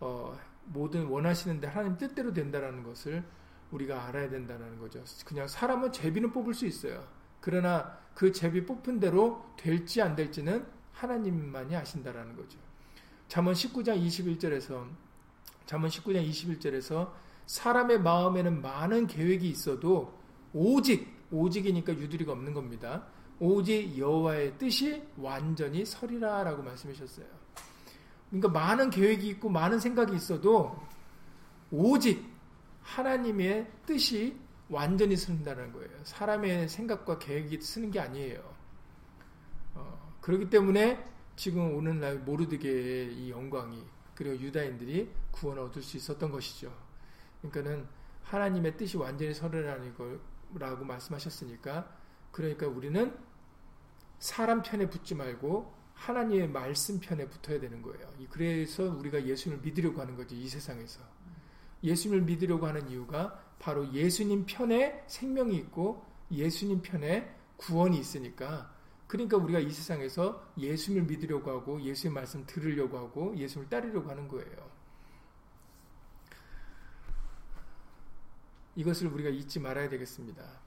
어, 0.00 0.38
모든 0.66 1.06
원하시는데 1.06 1.68
하나님 1.68 1.96
뜻대로 1.96 2.34
된다라는 2.34 2.82
것을 2.82 3.24
우리가 3.70 4.08
알아야 4.08 4.28
된다는 4.28 4.78
거죠. 4.78 5.02
그냥 5.24 5.48
사람은 5.48 5.92
제비는 5.92 6.32
뽑을 6.32 6.52
수 6.52 6.66
있어요. 6.66 7.15
그러나 7.40 7.98
그 8.14 8.32
제비 8.32 8.64
뽑은 8.64 9.00
대로 9.00 9.44
될지 9.56 10.00
안 10.00 10.16
될지는 10.16 10.66
하나님만이 10.92 11.76
아신다라는 11.76 12.36
거죠. 12.36 12.58
잠언 13.28 13.54
19장 13.54 14.02
21절에서 14.06 14.86
잠언 15.66 15.90
19장 15.90 16.28
21절에서 16.28 17.12
사람의 17.46 18.00
마음에는 18.00 18.62
많은 18.62 19.06
계획이 19.06 19.48
있어도 19.48 20.14
오직 20.52 21.14
오직이니까 21.30 21.92
유두리가 21.92 22.32
없는 22.32 22.54
겁니다. 22.54 23.04
오직 23.38 23.98
여호와의 23.98 24.56
뜻이 24.58 25.02
완전히 25.16 25.84
서리라라고 25.84 26.62
말씀하셨어요. 26.62 27.26
그러니까 28.30 28.48
많은 28.48 28.90
계획이 28.90 29.28
있고 29.28 29.48
많은 29.48 29.78
생각이 29.78 30.14
있어도 30.16 30.76
오직 31.70 32.24
하나님의 32.82 33.70
뜻이 33.84 34.36
완전히 34.68 35.16
쓴다는 35.16 35.72
거예요. 35.72 35.90
사람의 36.04 36.68
생각과 36.68 37.18
계획이 37.18 37.60
쓰는 37.60 37.90
게 37.90 38.00
아니에요. 38.00 38.42
어, 39.74 40.16
그렇기 40.20 40.50
때문에 40.50 41.04
지금 41.36 41.76
오늘날 41.76 42.18
모르드게의 42.18 43.14
이 43.14 43.30
영광이 43.30 43.84
그리고 44.14 44.36
유다인들이 44.38 45.10
구원을 45.30 45.62
얻을 45.64 45.82
수 45.82 45.96
있었던 45.96 46.32
것이죠. 46.32 46.72
그러니까는 47.42 47.86
하나님의 48.24 48.76
뜻이 48.76 48.96
완전히 48.96 49.34
서르라는 49.34 49.94
거라고 50.54 50.84
말씀하셨으니까 50.84 51.94
그러니까 52.32 52.66
우리는 52.66 53.14
사람 54.18 54.62
편에 54.62 54.88
붙지 54.88 55.14
말고 55.14 55.74
하나님의 55.94 56.48
말씀 56.48 56.98
편에 56.98 57.28
붙어야 57.28 57.60
되는 57.60 57.82
거예요. 57.82 58.06
그래서 58.30 58.84
우리가 58.84 59.24
예수님을 59.24 59.62
믿으려고 59.62 60.00
하는 60.00 60.16
거죠. 60.16 60.34
이 60.34 60.48
세상에서. 60.48 61.15
예수님을 61.82 62.22
믿으려고 62.22 62.66
하는 62.66 62.88
이유가 62.88 63.42
바로 63.58 63.92
예수님 63.92 64.46
편에 64.46 65.04
생명이 65.06 65.56
있고 65.56 66.04
예수님 66.30 66.82
편에 66.82 67.34
구원이 67.56 67.98
있으니까 67.98 68.74
그러니까 69.06 69.36
우리가 69.36 69.60
이 69.60 69.70
세상에서 69.70 70.52
예수님을 70.58 71.06
믿으려고 71.06 71.50
하고 71.50 71.80
예수의 71.80 72.12
말씀 72.12 72.44
들으려고 72.46 72.98
하고 72.98 73.36
예수님을 73.36 73.70
따르려고 73.70 74.10
하는 74.10 74.26
거예요. 74.28 74.76
이것을 78.74 79.06
우리가 79.08 79.30
잊지 79.30 79.60
말아야 79.60 79.88
되겠습니다. 79.88 80.65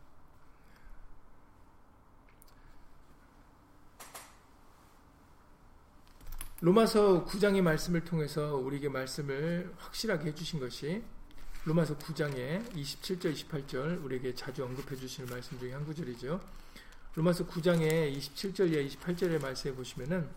로마서 6.61 7.23
9장의 7.23 7.61
말씀을 7.61 8.03
통해서 8.03 8.55
우리에게 8.55 8.89
말씀을 8.89 9.71
확실하게 9.77 10.31
해주신 10.31 10.59
것이 10.59 11.01
로마서 11.63 11.97
9장의 11.97 12.73
27절, 12.73 13.33
28절 13.33 14.03
우리에게 14.03 14.35
자주 14.35 14.65
언급해 14.65 14.97
주시는 14.97 15.29
말씀 15.29 15.57
중에 15.57 15.71
한 15.71 15.85
구절이죠. 15.85 16.39
로마서 17.15 17.45
9장의 17.47 18.13
27절, 18.17 18.89
28절의 18.89 19.41
말씀에 19.41 19.73
보시면은 19.73 20.27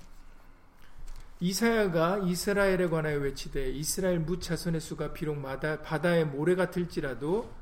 이사야가 1.40 2.18
이스라엘에 2.18 2.88
관하여 2.88 3.18
외치되 3.18 3.70
이스라엘 3.70 4.20
무자손의 4.20 4.80
수가 4.80 5.12
비록 5.12 5.42
바다의 5.42 6.26
모래 6.26 6.54
같을지라도 6.54 7.52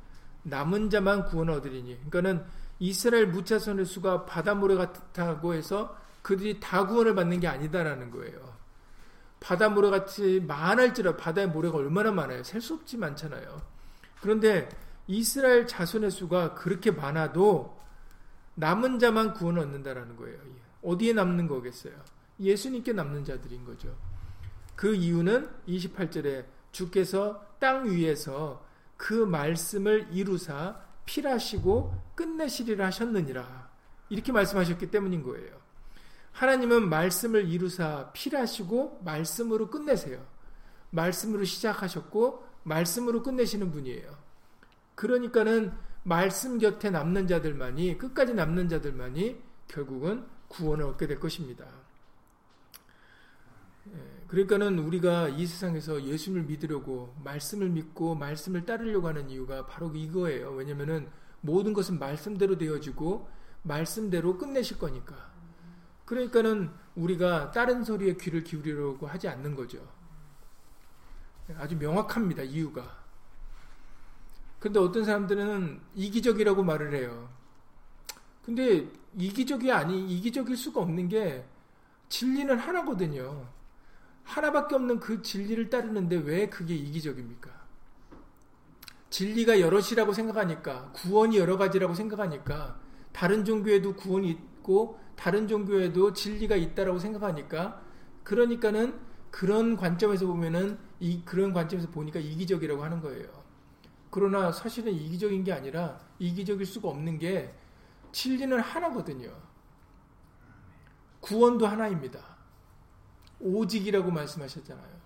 남은 0.42 0.90
자만 0.90 1.24
구원 1.24 1.48
얻으리니 1.48 1.96
그러니까는 2.10 2.44
이스라엘 2.78 3.28
무자손의 3.28 3.86
수가 3.86 4.26
바다 4.26 4.54
모래 4.54 4.74
같다고 4.74 5.54
해서 5.54 5.96
그들이 6.22 6.60
다 6.60 6.86
구원을 6.86 7.14
받는 7.14 7.40
게 7.40 7.48
아니다라는 7.48 8.10
거예요. 8.10 8.58
바다 9.40 9.68
모래 9.70 9.88
같이 9.90 10.40
많을지라 10.46 11.16
바다의 11.16 11.48
모래가 11.48 11.78
얼마나 11.78 12.12
많아요. 12.12 12.42
셀 12.44 12.60
수 12.60 12.74
없지 12.74 12.98
많잖아요. 12.98 13.62
그런데 14.20 14.68
이스라엘 15.06 15.66
자손의 15.66 16.10
수가 16.10 16.54
그렇게 16.54 16.90
많아도 16.90 17.78
남은 18.54 18.98
자만 18.98 19.32
구원 19.32 19.58
얻는다라는 19.58 20.16
거예요. 20.16 20.38
어디에 20.82 21.14
남는 21.14 21.48
거겠어요? 21.48 21.94
예수님께 22.38 22.92
남는 22.92 23.24
자들인 23.24 23.64
거죠. 23.64 23.96
그 24.76 24.94
이유는 24.94 25.48
28절에 25.66 26.44
주께서 26.72 27.46
땅 27.58 27.90
위에서 27.90 28.64
그 28.96 29.14
말씀을 29.14 30.08
이루사 30.10 30.76
필하시고 31.06 31.94
끝내시리라 32.14 32.86
하셨느니라. 32.86 33.70
이렇게 34.10 34.32
말씀하셨기 34.32 34.90
때문인 34.90 35.22
거예요. 35.22 35.59
하나님은 36.32 36.88
말씀을 36.88 37.48
이루사 37.48 38.10
필하시고 38.12 39.02
말씀으로 39.04 39.68
끝내세요. 39.68 40.24
말씀으로 40.90 41.44
시작하셨고 41.44 42.44
말씀으로 42.62 43.22
끝내시는 43.22 43.70
분이에요. 43.70 44.16
그러니까는 44.94 45.72
말씀 46.02 46.58
곁에 46.58 46.90
남는 46.90 47.26
자들만이 47.26 47.98
끝까지 47.98 48.34
남는 48.34 48.68
자들만이 48.68 49.40
결국은 49.68 50.24
구원을 50.48 50.84
얻게 50.86 51.06
될 51.06 51.20
것입니다. 51.20 51.66
예, 53.88 54.24
그러니까는 54.28 54.78
우리가 54.78 55.28
이 55.28 55.46
세상에서 55.46 56.04
예수를 56.04 56.42
믿으려고 56.42 57.14
말씀을 57.24 57.68
믿고 57.70 58.14
말씀을 58.14 58.66
따르려고 58.66 59.08
하는 59.08 59.30
이유가 59.30 59.66
바로 59.66 59.90
이거예요. 59.94 60.50
왜냐면은 60.52 61.08
모든 61.40 61.72
것은 61.72 61.98
말씀대로 61.98 62.58
되어지고 62.58 63.28
말씀대로 63.62 64.38
끝내실 64.38 64.78
거니까. 64.78 65.29
그러니까는 66.10 66.72
우리가 66.96 67.52
다른 67.52 67.84
소리에 67.84 68.16
귀를 68.16 68.42
기울이려고 68.42 69.06
하지 69.06 69.28
않는 69.28 69.54
거죠. 69.54 69.78
아주 71.56 71.76
명확합니다. 71.76 72.42
이유가. 72.42 72.98
근데 74.58 74.80
어떤 74.80 75.04
사람들은 75.04 75.80
이기적이라고 75.94 76.64
말을 76.64 76.94
해요. 76.96 77.28
근데 78.44 78.88
이기적이 79.16 79.70
아니, 79.70 80.04
이기적일 80.16 80.56
수가 80.56 80.80
없는 80.80 81.08
게 81.08 81.44
진리는 82.08 82.58
하나거든요. 82.58 83.46
하나밖에 84.24 84.74
없는 84.74 84.98
그 84.98 85.22
진리를 85.22 85.70
따르는데 85.70 86.16
왜 86.16 86.48
그게 86.48 86.74
이기적입니까? 86.74 87.50
진리가 89.10 89.60
여럿이라고 89.60 90.12
생각하니까, 90.12 90.90
구원이 90.90 91.38
여러 91.38 91.56
가지라고 91.56 91.94
생각하니까, 91.94 92.80
다른 93.12 93.44
종교에도 93.44 93.94
구원이 93.94 94.49
있고, 94.60 94.98
다른 95.16 95.48
종교에도 95.48 96.12
진리가 96.12 96.56
있다라고 96.56 96.98
생각하니까, 96.98 97.82
그러니까는 98.22 98.98
그런 99.30 99.76
관점에서 99.76 100.26
보면은, 100.26 100.78
이, 100.98 101.22
그런 101.24 101.52
관점에서 101.52 101.90
보니까 101.90 102.20
이기적이라고 102.20 102.82
하는 102.82 103.00
거예요. 103.00 103.40
그러나 104.10 104.50
사실은 104.50 104.92
이기적인 104.92 105.44
게 105.44 105.52
아니라 105.52 106.00
이기적일 106.18 106.66
수가 106.66 106.88
없는 106.88 107.18
게 107.18 107.54
진리는 108.12 108.58
하나거든요. 108.58 109.32
구원도 111.20 111.66
하나입니다. 111.66 112.36
오직이라고 113.38 114.10
말씀하셨잖아요. 114.10 115.00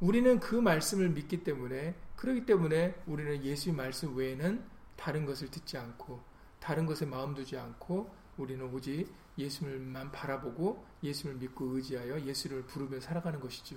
우리는 0.00 0.40
그 0.40 0.56
말씀을 0.56 1.10
믿기 1.10 1.44
때문에 1.44 1.94
그렇기 2.16 2.46
때문에 2.46 3.02
우리는 3.06 3.44
예수의 3.44 3.74
말씀 3.74 4.16
외에는 4.16 4.64
다른 4.96 5.24
것을 5.24 5.50
듣지 5.50 5.78
않고 5.78 6.20
다른 6.60 6.86
것에 6.86 7.06
마음 7.06 7.34
두지 7.34 7.56
않고 7.56 8.14
우리는 8.36 8.64
오직 8.72 9.12
예수님만 9.36 10.12
바라보고 10.12 10.84
예수를 11.02 11.36
믿고 11.36 11.76
의지하여 11.76 12.20
예수를 12.20 12.62
부르며 12.62 13.00
살아가는 13.00 13.40
것이죠. 13.40 13.76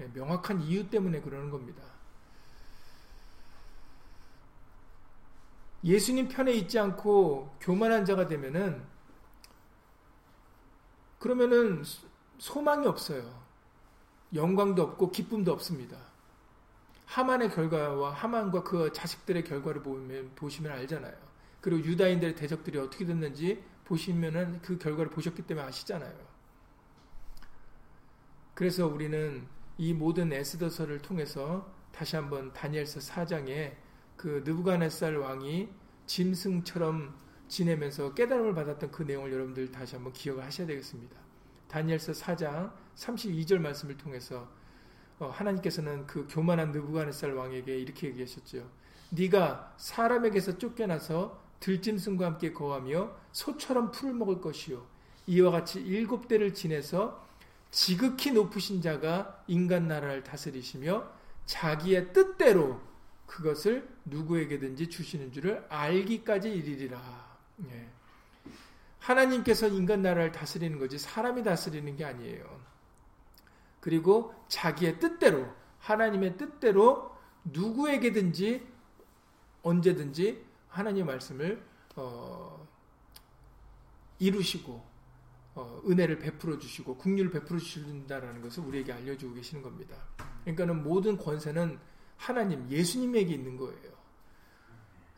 예, 0.00 0.06
명확한 0.12 0.62
이유 0.62 0.88
때문에 0.88 1.20
그러는 1.20 1.50
겁니다. 1.50 1.82
예수님 5.82 6.28
편에 6.28 6.52
있지 6.52 6.78
않고 6.78 7.56
교만한 7.60 8.04
자가 8.04 8.26
되면은 8.26 8.84
그러면은 11.18 11.82
소망이 12.38 12.86
없어요. 12.86 13.44
영광도 14.34 14.82
없고 14.82 15.10
기쁨도 15.10 15.52
없습니다. 15.52 15.96
하만의 17.06 17.50
결과와 17.50 18.12
하만과 18.12 18.64
그 18.64 18.92
자식들의 18.92 19.44
결과를 19.44 19.82
보면 19.82 20.32
보시면 20.34 20.72
알잖아요. 20.72 21.25
그리고 21.66 21.84
유다인들의 21.84 22.36
대적들이 22.36 22.78
어떻게 22.78 23.04
됐는지 23.04 23.60
보시면은 23.86 24.62
그 24.62 24.78
결과를 24.78 25.10
보셨기 25.10 25.42
때문에 25.42 25.66
아시잖아요. 25.66 26.14
그래서 28.54 28.86
우리는 28.86 29.44
이 29.76 29.92
모든 29.92 30.32
에스더서를 30.32 31.00
통해서 31.00 31.68
다시 31.90 32.14
한번 32.14 32.52
다니엘서 32.52 33.00
4장에 33.00 33.74
그 34.16 34.44
느부갓네살 34.46 35.16
왕이 35.16 35.68
짐승처럼 36.06 37.16
지내면서 37.48 38.14
깨달음을 38.14 38.54
받았던 38.54 38.92
그 38.92 39.02
내용을 39.02 39.32
여러분들 39.32 39.72
다시 39.72 39.96
한번 39.96 40.12
기억을 40.12 40.44
하셔야 40.44 40.68
되겠습니다. 40.68 41.16
다니엘서 41.66 42.12
4장 42.12 42.72
32절 42.94 43.58
말씀을 43.58 43.96
통해서 43.96 44.48
어, 45.18 45.30
하나님께서는 45.30 46.06
그 46.06 46.28
교만한 46.30 46.70
느부갓네살 46.70 47.32
왕에게 47.34 47.76
이렇게 47.76 48.06
얘기하셨죠. 48.06 48.70
네가 49.10 49.74
사람에게서 49.78 50.58
쫓겨나서 50.58 51.45
들짐승과 51.60 52.26
함께 52.26 52.52
거하며 52.52 53.10
소처럼 53.32 53.90
풀을 53.90 54.14
먹을 54.14 54.40
것이요 54.40 54.86
이와 55.26 55.50
같이 55.50 55.80
일곱 55.80 56.28
대를 56.28 56.54
지내서 56.54 57.24
지극히 57.70 58.32
높으신 58.32 58.80
자가 58.80 59.42
인간 59.48 59.88
나라를 59.88 60.22
다스리시며 60.22 61.10
자기의 61.46 62.12
뜻대로 62.12 62.80
그것을 63.26 63.88
누구에게든지 64.04 64.88
주시는 64.88 65.32
줄을 65.32 65.64
알기까지 65.68 66.50
이르리라. 66.50 67.36
예. 67.70 67.88
하나님께서 69.00 69.68
인간 69.68 70.02
나라를 70.02 70.32
다스리는 70.32 70.78
거지 70.78 70.98
사람이 70.98 71.42
다스리는 71.42 71.96
게 71.96 72.04
아니에요. 72.04 72.60
그리고 73.80 74.34
자기의 74.48 74.98
뜻대로 74.98 75.46
하나님의 75.80 76.36
뜻대로 76.36 77.14
누구에게든지 77.44 78.66
언제든지 79.62 80.44
하나님의 80.76 81.04
말씀을 81.04 81.62
어, 81.96 82.66
이루시고 84.18 84.84
어, 85.54 85.82
은혜를 85.88 86.18
베풀어 86.18 86.58
주시고 86.58 86.96
국률을 86.96 87.30
베풀어 87.30 87.58
주신다라는 87.58 88.42
것을 88.42 88.62
우리에게 88.64 88.92
알려주고 88.92 89.34
계시는 89.34 89.62
겁니다. 89.62 89.96
그러니까는 90.42 90.82
모든 90.82 91.16
권세는 91.16 91.78
하나님, 92.16 92.70
예수님에게 92.70 93.34
있는 93.34 93.56
거예요. 93.56 93.96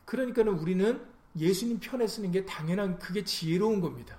그러니까는 0.04 0.52
우리는 0.54 1.04
예수님 1.36 1.80
편에 1.80 2.06
쓰는 2.06 2.30
게 2.30 2.44
당연한 2.44 2.98
그게 2.98 3.24
지혜로운 3.24 3.80
겁니다. 3.80 4.16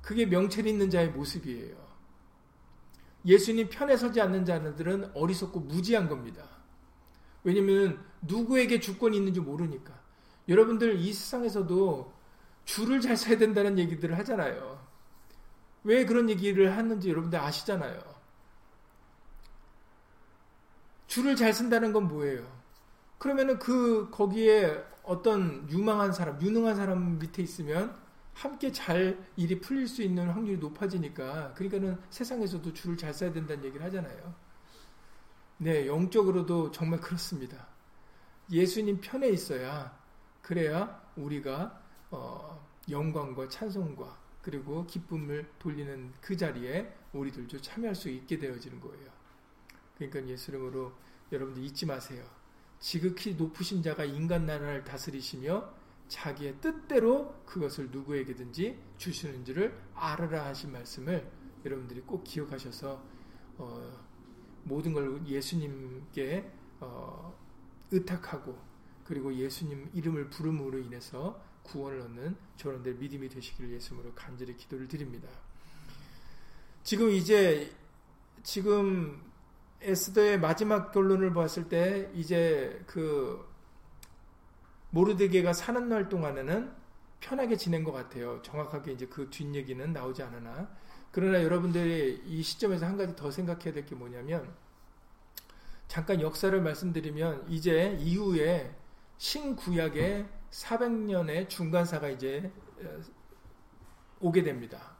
그게 0.00 0.26
명철 0.26 0.66
있는 0.66 0.90
자의 0.90 1.10
모습이에요. 1.10 1.76
예수님 3.24 3.68
편에 3.68 3.96
서지 3.96 4.20
않는 4.20 4.44
자들은 4.44 5.12
어리석고 5.14 5.60
무지한 5.60 6.08
겁니다. 6.08 6.44
왜냐면 7.44 8.11
누구에게 8.22 8.80
주권이 8.80 9.16
있는지 9.16 9.40
모르니까. 9.40 9.92
여러분들 10.48 10.98
이 10.98 11.12
세상에서도 11.12 12.12
줄을 12.64 13.00
잘 13.00 13.16
서야 13.16 13.38
된다는 13.38 13.78
얘기들을 13.78 14.16
하잖아요. 14.18 14.80
왜 15.84 16.04
그런 16.04 16.30
얘기를 16.30 16.76
하는지 16.76 17.10
여러분들 17.10 17.38
아시잖아요. 17.38 18.00
줄을 21.06 21.36
잘 21.36 21.52
쓴다는 21.52 21.92
건 21.92 22.08
뭐예요? 22.08 22.46
그러면은 23.18 23.58
그 23.58 24.08
거기에 24.10 24.82
어떤 25.02 25.68
유망한 25.70 26.12
사람, 26.12 26.40
유능한 26.40 26.76
사람 26.76 27.18
밑에 27.18 27.42
있으면 27.42 27.94
함께 28.32 28.72
잘 28.72 29.18
일이 29.36 29.60
풀릴 29.60 29.86
수 29.86 30.02
있는 30.02 30.30
확률이 30.30 30.58
높아지니까 30.58 31.52
그러니까는 31.54 32.00
세상에서도 32.10 32.72
줄을 32.72 32.96
잘 32.96 33.12
써야 33.12 33.32
된다는 33.32 33.64
얘기를 33.64 33.84
하잖아요. 33.86 34.34
네, 35.58 35.86
영적으로도 35.86 36.70
정말 36.70 37.00
그렇습니다. 37.00 37.71
예수님 38.52 39.00
편에 39.00 39.30
있어야 39.30 39.98
그래야 40.42 41.02
우리가 41.16 41.82
어, 42.10 42.62
영광과 42.90 43.48
찬송과 43.48 44.20
그리고 44.42 44.84
기쁨을 44.86 45.50
돌리는 45.58 46.12
그 46.20 46.36
자리에 46.36 46.94
우리들도 47.14 47.60
참여할 47.60 47.94
수 47.94 48.10
있게 48.10 48.38
되어지는 48.38 48.80
거예요. 48.80 49.10
그러니까 49.96 50.28
예수 50.28 50.50
이름으로 50.50 50.92
여러분들 51.30 51.64
잊지 51.64 51.86
마세요. 51.86 52.22
지극히 52.78 53.34
높으신 53.34 53.82
자가 53.82 54.04
인간 54.04 54.44
나라를 54.44 54.84
다스리시며 54.84 55.72
자기의 56.08 56.56
뜻대로 56.60 57.34
그것을 57.46 57.90
누구에게든지 57.90 58.78
주시는지를 58.98 59.80
알아라 59.94 60.46
하신 60.46 60.72
말씀을 60.72 61.30
여러분들이 61.64 62.02
꼭 62.02 62.24
기억하셔서 62.24 63.02
어, 63.56 64.04
모든 64.64 64.92
걸 64.92 65.26
예수님께 65.26 66.50
어, 66.80 67.41
의탁하고 67.92 68.58
그리고 69.04 69.32
예수님 69.34 69.90
이름을 69.94 70.30
부름으로 70.30 70.78
인해서 70.78 71.40
구원을 71.62 72.00
얻는 72.00 72.36
저런들 72.56 72.94
믿음이 72.94 73.28
되시기를 73.28 73.70
예수님으로 73.72 74.12
간절히 74.14 74.56
기도를 74.56 74.88
드립니다. 74.88 75.28
지금 76.82 77.10
이제 77.10 77.70
지금 78.42 79.22
에스더의 79.80 80.40
마지막 80.40 80.90
결론을 80.92 81.32
봤을 81.32 81.68
때 81.68 82.10
이제 82.14 82.82
그 82.86 83.48
모르드게가 84.90 85.52
사는 85.52 85.88
날 85.88 86.08
동안에는 86.08 86.72
편하게 87.20 87.56
지낸 87.56 87.84
것 87.84 87.92
같아요. 87.92 88.40
정확하게 88.42 88.92
이제 88.92 89.06
그 89.06 89.30
뒷얘기는 89.30 89.92
나오지 89.92 90.22
않으나 90.22 90.68
그러나 91.12 91.42
여러분들이 91.42 92.22
이 92.26 92.42
시점에서 92.42 92.86
한 92.86 92.96
가지 92.96 93.14
더 93.14 93.30
생각해야 93.30 93.72
될 93.72 93.86
게 93.86 93.94
뭐냐면 93.94 94.52
잠깐 95.92 96.22
역사를 96.22 96.58
말씀드리면 96.58 97.44
이제 97.50 97.98
이후에 98.00 98.74
신구약의 99.18 100.26
400년의 100.50 101.50
중간사가 101.50 102.08
이제 102.08 102.50
어, 102.80 103.00
오게 104.20 104.42
됩니다. 104.42 104.96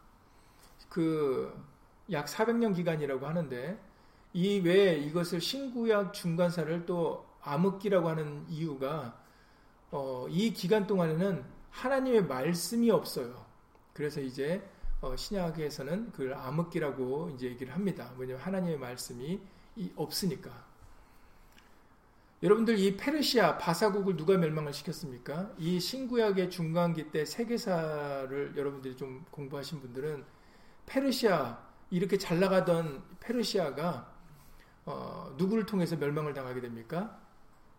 그 0.90 1.72
약 2.12 2.26
400년 2.26 2.76
기간이라고 2.76 3.26
하는데 3.26 3.78
이 4.35 4.61
외에 4.61 4.98
이것을 4.98 5.40
신구약 5.40 6.12
중간사를 6.12 6.87
또 6.87 7.26
암흑기라고 7.40 8.09
하는 8.09 8.44
이유가 8.48 9.18
어, 9.90 10.26
이 10.28 10.52
기간 10.52 10.87
동안에는 10.87 11.44
하나님의 11.70 12.26
말씀이 12.26 12.90
없어요. 12.90 13.44
그래서 13.94 14.20
이제 14.20 14.62
어, 15.00 15.16
신약에서는 15.16 16.12
그걸 16.12 16.35
암흑기라고 16.35 17.31
이제 17.35 17.46
얘기를 17.48 17.74
합니다. 17.74 18.12
왜냐하면 18.18 18.44
하나님의 18.44 18.78
말씀이 18.78 19.40
없으니까. 19.96 20.72
여러분들 22.42 22.76
이 22.76 22.96
페르시아 22.96 23.57
바사국을 23.57 24.16
누가 24.16 24.37
멸망을 24.37 24.72
시켰습니까? 24.72 25.52
이 25.59 25.78
신구약의 25.78 26.50
중간기 26.50 27.12
때 27.12 27.24
세계사를 27.24 28.55
여러분들이 28.57 28.96
좀 28.96 29.24
공부하신 29.31 29.81
분들은 29.81 30.24
페르시아 30.87 31.62
이렇게 31.90 32.18
잘 32.18 32.40
나가던 32.40 33.00
페르시아가 33.20 34.11
어, 34.85 35.33
누구를 35.38 35.66
통해서 35.66 35.96
멸망을 35.96 36.35
당하게 36.35 36.61
됩니까? 36.61 37.16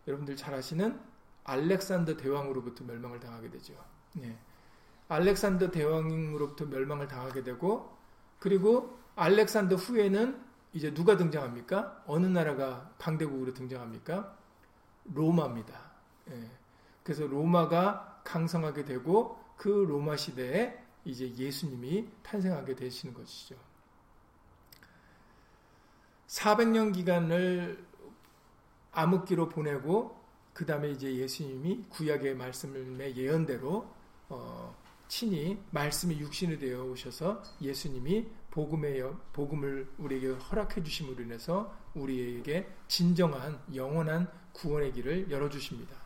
여러분들 0.08 0.34
잘 0.34 0.54
아시는 0.54 0.98
알렉산더 1.44 2.16
대왕으로부터 2.16 2.84
멸망을 2.84 3.20
당하게 3.20 3.50
되죠. 3.50 3.74
네. 4.14 4.38
알렉산더 5.08 5.72
대왕으로부터 5.72 6.64
멸망을 6.64 7.06
당하게 7.06 7.42
되고 7.42 7.94
그리고 8.38 8.98
알렉산더 9.16 9.76
후에는 9.76 10.42
이제 10.72 10.94
누가 10.94 11.18
등장합니까? 11.18 12.02
어느 12.06 12.24
나라가 12.24 12.90
강대국으로 12.96 13.52
등장합니까? 13.52 14.43
로마입니다. 15.04 15.92
예. 16.30 16.50
그래서 17.02 17.26
로마가 17.26 18.22
강성하게 18.24 18.84
되고 18.84 19.38
그 19.56 19.68
로마 19.68 20.16
시대에 20.16 20.78
이제 21.04 21.32
예수님이 21.34 22.08
탄생하게 22.22 22.74
되시는 22.74 23.14
것이죠. 23.14 23.56
400년 26.26 26.94
기간을 26.94 27.84
암흑기로 28.92 29.50
보내고 29.50 30.18
그 30.52 30.64
다음에 30.64 30.90
이제 30.90 31.14
예수님이 31.14 31.84
구약의 31.90 32.36
말씀의 32.36 33.16
예언대로 33.16 33.92
어, 34.28 34.74
친히 35.08 35.60
말씀이 35.70 36.18
육신이 36.18 36.58
되어 36.58 36.84
오셔서 36.84 37.42
예수님이 37.60 38.26
복음의 38.54 39.02
복음을 39.32 39.88
우리에게 39.98 40.28
허락해 40.28 40.82
주심으로 40.84 41.24
인해서 41.24 41.74
우리에게 41.94 42.68
진정한 42.86 43.58
영원한 43.74 44.28
구원의 44.52 44.92
길을 44.92 45.28
열어 45.28 45.48
주십니다. 45.48 45.96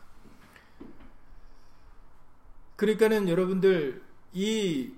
그러니까는 2.75 3.29
여러분들 3.29 4.01
이 4.33 4.93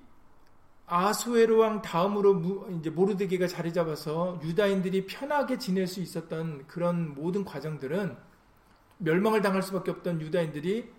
아수에르 0.85 1.57
왕 1.57 1.81
다음으로 1.81 2.69
이제 2.79 2.89
모르드게가 2.89 3.47
자리 3.47 3.73
잡아서 3.73 4.39
유다인들이 4.43 5.05
편하게 5.05 5.57
지낼 5.57 5.87
수 5.87 5.99
있었던 5.99 6.67
그런 6.67 7.13
모든 7.13 7.43
과정들은 7.43 8.15
멸망을 8.99 9.41
당할 9.41 9.61
수밖에 9.61 9.91
없던 9.91 10.21
유다인들이 10.21 10.89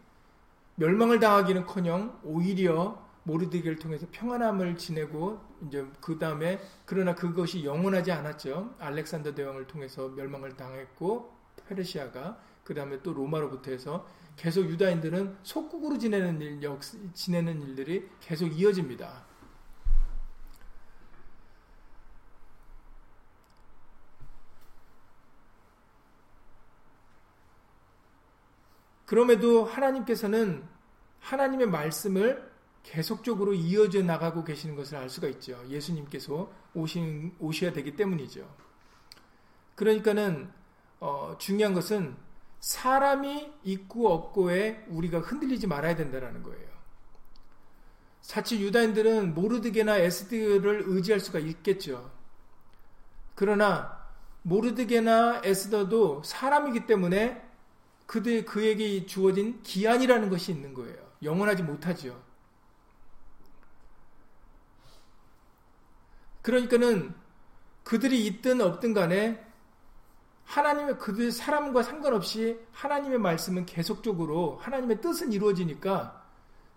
멸망을 0.74 1.18
당하기는커녕 1.18 2.20
오히려 2.24 3.01
모르드게를 3.24 3.78
통해서 3.78 4.06
평안함을 4.10 4.76
지내고 4.76 5.40
이제 5.66 5.86
그 6.00 6.18
다음에 6.18 6.60
그러나 6.84 7.14
그것이 7.14 7.64
영원하지 7.64 8.12
않았죠. 8.12 8.74
알렉산더 8.78 9.34
대왕을 9.34 9.66
통해서 9.66 10.08
멸망을 10.08 10.56
당했고 10.56 11.32
페르시아가 11.68 12.38
그 12.64 12.74
다음에 12.74 13.00
또 13.02 13.12
로마로부터 13.12 13.70
해서 13.70 14.06
계속 14.36 14.62
유다인들은 14.62 15.38
속국으로 15.42 15.98
지내는 15.98 16.40
일, 16.40 16.62
역, 16.62 16.80
지내는 17.14 17.62
일들이 17.62 18.08
계속 18.20 18.48
이어집니다. 18.48 19.26
그럼에도 29.04 29.64
하나님께서는 29.64 30.64
하나님의 31.20 31.66
말씀을 31.66 32.51
계속적으로 32.82 33.54
이어져 33.54 34.02
나가고 34.02 34.44
계시는 34.44 34.76
것을 34.76 34.98
알 34.98 35.08
수가 35.08 35.28
있죠. 35.28 35.62
예수님께서 35.68 36.50
오신, 36.74 37.36
오셔야 37.38 37.72
되기 37.72 37.96
때문이죠. 37.96 38.48
그러니까는, 39.74 40.50
어, 41.00 41.36
중요한 41.38 41.74
것은 41.74 42.16
사람이 42.60 43.52
있고 43.64 44.12
없고에 44.12 44.84
우리가 44.88 45.20
흔들리지 45.20 45.66
말아야 45.66 45.96
된다는 45.96 46.42
거예요. 46.42 46.72
사실 48.20 48.60
유다인들은 48.60 49.34
모르드게나 49.34 49.96
에스드를 49.98 50.84
의지할 50.86 51.18
수가 51.18 51.40
있겠죠. 51.40 52.10
그러나 53.34 54.00
모르드게나 54.42 55.42
에스더도 55.44 56.22
사람이기 56.24 56.86
때문에 56.86 57.42
그들 58.06 58.44
그에게 58.44 59.06
주어진 59.06 59.60
기한이라는 59.62 60.30
것이 60.30 60.52
있는 60.52 60.72
거예요. 60.74 60.96
영원하지 61.22 61.62
못하지 61.64 62.12
그러니까는 66.42 67.14
그들이 67.84 68.26
있든 68.26 68.60
없든 68.60 68.94
간에 68.94 69.44
하나님의 70.44 70.98
그들 70.98 71.32
사람과 71.32 71.82
상관없이 71.82 72.58
하나님의 72.72 73.18
말씀은 73.18 73.64
계속적으로 73.64 74.58
하나님의 74.60 75.00
뜻은 75.00 75.32
이루어지니까 75.32 76.22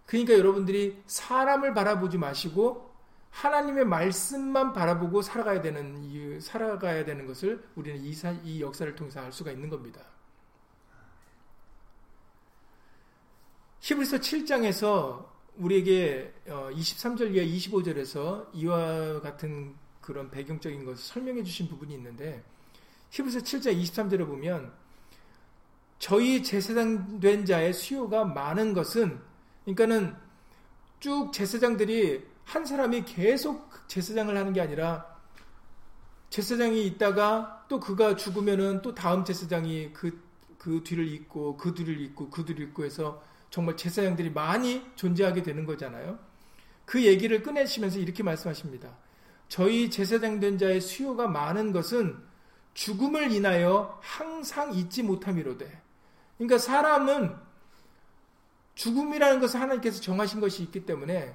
그러니까 0.06 0.34
여러분들이 0.38 1.02
사람을 1.08 1.74
바라보지 1.74 2.18
마시고 2.18 2.94
하나님의 3.32 3.86
말씀만 3.86 4.72
바라보고 4.72 5.22
살아가야 5.22 5.62
되는 5.62 6.40
살아가야 6.40 7.04
되는 7.04 7.26
것을 7.26 7.68
우리는 7.76 8.02
이, 8.02 8.14
사, 8.14 8.32
이 8.44 8.62
역사를 8.62 8.96
통해서 8.96 9.20
알 9.20 9.32
수가 9.32 9.52
있는 9.52 9.70
겁니다. 9.70 10.02
히브리서 13.82 14.18
7장에서 14.18 15.35
우리에게 15.58 16.34
23절 16.48 17.22
어, 17.22 17.26
이하 17.26 17.46
25절에서 17.46 18.48
이와 18.54 19.22
같은 19.22 19.76
그런 20.02 20.30
배경적인 20.30 20.86
것을 20.86 21.04
설명해 21.04 21.44
주신 21.44 21.68
부분이 21.68 21.94
있는데 21.96 22.44
히브리서 23.12 23.40
7장 23.40 23.82
23절에 23.82 24.26
보면 24.28 24.72
저희 25.98 26.44
제사장 26.44 27.20
된 27.20 27.46
자의 27.46 27.74
수요가 27.74 28.26
많은 28.26 28.74
것은 28.74 29.20
그러니까는 29.64 30.16
쭉 31.00 31.32
제사장들이 31.32 32.24
한 32.44 32.66
사람이 32.66 33.06
계속 33.06 33.70
제사장을 33.88 34.36
하는 34.36 34.54
게 34.54 34.62
아니라 34.62 35.16
제사장이 36.30 36.86
있다가 36.86 37.66
또 37.70 37.80
그가 37.80 38.16
죽으면은 38.16 38.82
또 38.82 38.94
다음 38.94 39.24
제사장이 39.24 39.94
그, 39.94 40.22
그 40.58 40.84
뒤를 40.84 41.08
잇고 41.08 41.58
그 41.58 41.74
뒤를 41.74 42.00
잇고 42.02 42.30
그 42.30 42.44
뒤를 42.46 42.68
잇고 42.68 42.84
해서 42.84 43.24
정말 43.56 43.78
제사장들이 43.78 44.32
많이 44.32 44.86
존재하게 44.98 45.42
되는 45.42 45.64
거잖아요. 45.66 46.20
그 46.84 47.06
얘기를 47.06 47.42
꺼내시면서 47.42 48.00
이렇게 48.00 48.22
말씀하십니다. 48.22 48.98
저희 49.48 49.90
제사장 49.90 50.42
된 50.42 50.58
자의 50.58 50.82
수요가 50.82 51.30
많은 51.30 51.72
것은 51.72 52.22
죽음을 52.74 53.32
인하여 53.32 53.98
항상 54.02 54.74
잊지 54.74 55.04
못함이로되. 55.04 55.82
그러니까 56.38 56.58
사람은 56.58 57.34
죽음이라는 58.74 59.40
것을 59.40 59.62
하나님께서 59.62 60.02
정하신 60.02 60.42
것이 60.42 60.62
있기 60.64 60.86
때문에 60.86 61.34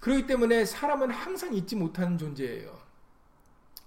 그렇기 0.00 0.26
때문에 0.26 0.64
사람은 0.64 1.10
항상 1.10 1.52
잊지 1.52 1.76
못하는 1.76 2.16
존재예요. 2.16 2.80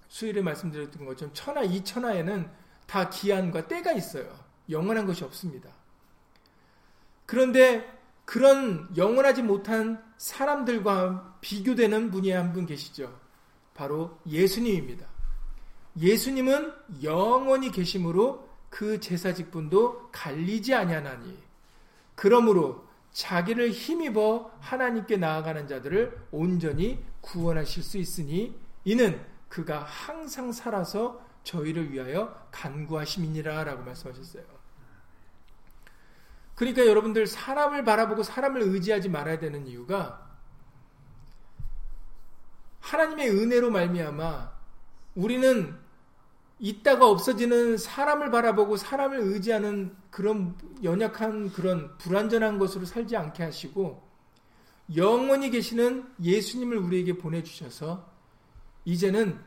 수일에 0.06 0.40
말씀드렸던 0.40 1.04
것처럼 1.04 1.34
천하 1.34 1.64
이천하에는 1.64 2.48
다 2.86 3.10
기한과 3.10 3.66
때가 3.66 3.90
있어요. 3.90 4.38
영원한 4.70 5.04
것이 5.04 5.24
없습니다. 5.24 5.70
그런데 7.26 7.90
그런 8.24 8.88
영원하지 8.96 9.42
못한 9.42 10.02
사람들과 10.16 11.36
비교되는 11.40 12.10
분이 12.10 12.30
한 12.30 12.52
분 12.52 12.66
계시죠. 12.66 13.18
바로 13.74 14.18
예수님입니다. 14.26 15.06
예수님은 16.00 16.72
영원히 17.02 17.70
계심으로 17.70 18.48
그 18.70 18.98
제사 19.00 19.32
직분도 19.34 20.10
갈리지 20.12 20.74
아니하나니 20.74 21.38
그러므로 22.14 22.84
자기를 23.12 23.70
힘입어 23.70 24.50
하나님께 24.60 25.16
나아가는 25.16 25.66
자들을 25.68 26.26
온전히 26.32 27.02
구원하실 27.20 27.82
수 27.82 27.98
있으니 27.98 28.58
이는 28.84 29.20
그가 29.48 29.80
항상 29.84 30.50
살아서 30.52 31.20
저희를 31.44 31.92
위하여 31.92 32.34
간구하심이니라 32.50 33.64
라고 33.64 33.84
말씀하셨어요. 33.84 34.42
그러니까 36.54 36.86
여러분들 36.86 37.26
사람을 37.26 37.84
바라보고 37.84 38.22
사람을 38.22 38.62
의지하지 38.62 39.08
말아야 39.08 39.38
되는 39.38 39.66
이유가 39.66 40.24
하나님의 42.80 43.30
은혜로 43.30 43.70
말미암아 43.70 44.52
우리는 45.16 45.74
있다가 46.58 47.08
없어지는 47.08 47.76
사람을 47.76 48.30
바라보고 48.30 48.76
사람을 48.76 49.18
의지하는 49.18 49.96
그런 50.10 50.56
연약한 50.82 51.50
그런 51.52 51.96
불완전한 51.98 52.58
것으로 52.58 52.84
살지 52.84 53.16
않게 53.16 53.42
하시고 53.42 54.02
영원히 54.96 55.50
계시는 55.50 56.06
예수님을 56.22 56.76
우리에게 56.76 57.18
보내주셔서 57.18 58.08
이제는 58.84 59.40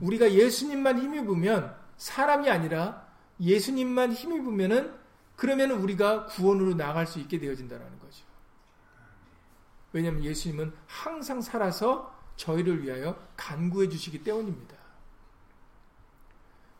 우리가 0.00 0.32
예수님만 0.32 0.98
힘입으면 0.98 1.74
사람이 1.96 2.50
아니라 2.50 3.06
예수님만 3.40 4.12
힘입으면은 4.12 4.99
그러면 5.40 5.70
우리가 5.70 6.26
구원으로 6.26 6.74
나갈 6.74 7.06
수 7.06 7.18
있게 7.18 7.38
되어진다는 7.38 7.98
거죠. 7.98 8.24
왜냐하면 9.90 10.22
예수님은 10.22 10.70
항상 10.86 11.40
살아서 11.40 12.14
저희를 12.36 12.82
위하여 12.82 13.18
간구해 13.38 13.88
주시기 13.88 14.22
때문입니다. 14.22 14.76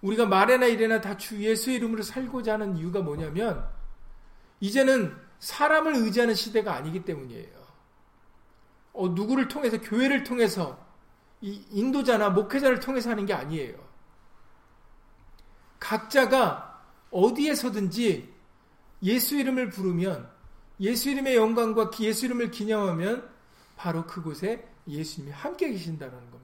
우리가 0.03 0.27
말에나 0.27 0.67
이래나 0.67 1.01
다 1.01 1.17
주 1.17 1.43
예수 1.43 1.71
이름으로 1.71 2.03
살고자 2.03 2.53
하는 2.53 2.77
이유가 2.77 3.01
뭐냐면 3.01 3.67
이제는 4.61 5.17
사람을 5.39 5.95
의지하는 5.95 6.35
시대가 6.35 6.75
아니기 6.75 7.03
때문이에요. 7.07 7.67
어, 8.93 9.09
누구를 9.09 9.49
통해서 9.49 9.81
교회를 9.81 10.23
통해서 10.23 10.87
이 11.41 11.65
인도자나 11.71 12.29
목회자를 12.29 12.81
통해서 12.81 13.09
하는 13.09 13.25
게 13.25 13.33
아니에요. 13.33 13.79
각자가 15.79 16.83
어디에서든지 17.11 18.40
예수 19.03 19.37
이름을 19.37 19.71
부르면 19.71 20.29
예수 20.81 21.11
이름의 21.11 21.37
영광과 21.37 21.91
예수 22.01 22.27
이름을 22.27 22.51
기념하면 22.51 23.29
바로 23.77 24.07
그곳에 24.07 24.67
예수님이 24.87 25.33
함께 25.33 25.71
계신다는 25.71 26.15
겁니다. 26.31 26.41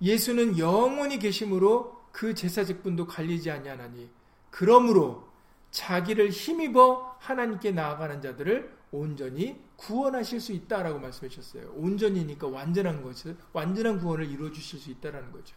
예수는 0.00 0.58
영원히 0.58 1.18
계심으로 1.18 2.04
그 2.12 2.34
제사직분도 2.34 3.06
갈리지 3.06 3.50
아니하나니 3.50 4.10
그러므로 4.50 5.28
자기를 5.70 6.30
힘입어 6.30 7.16
하나님께 7.18 7.72
나아가는 7.72 8.20
자들을 8.22 8.72
온전히 8.92 9.60
구원하실 9.76 10.40
수 10.40 10.52
있다라고 10.52 11.00
말씀해 11.00 11.28
주셨어요. 11.28 11.72
온전히니까 11.74 12.46
완전한 12.46 13.02
것을 13.02 13.36
완전한 13.52 13.98
구원을 13.98 14.30
이루어 14.30 14.52
주실 14.52 14.78
수 14.78 14.90
있다라는 14.90 15.32
거죠. 15.32 15.56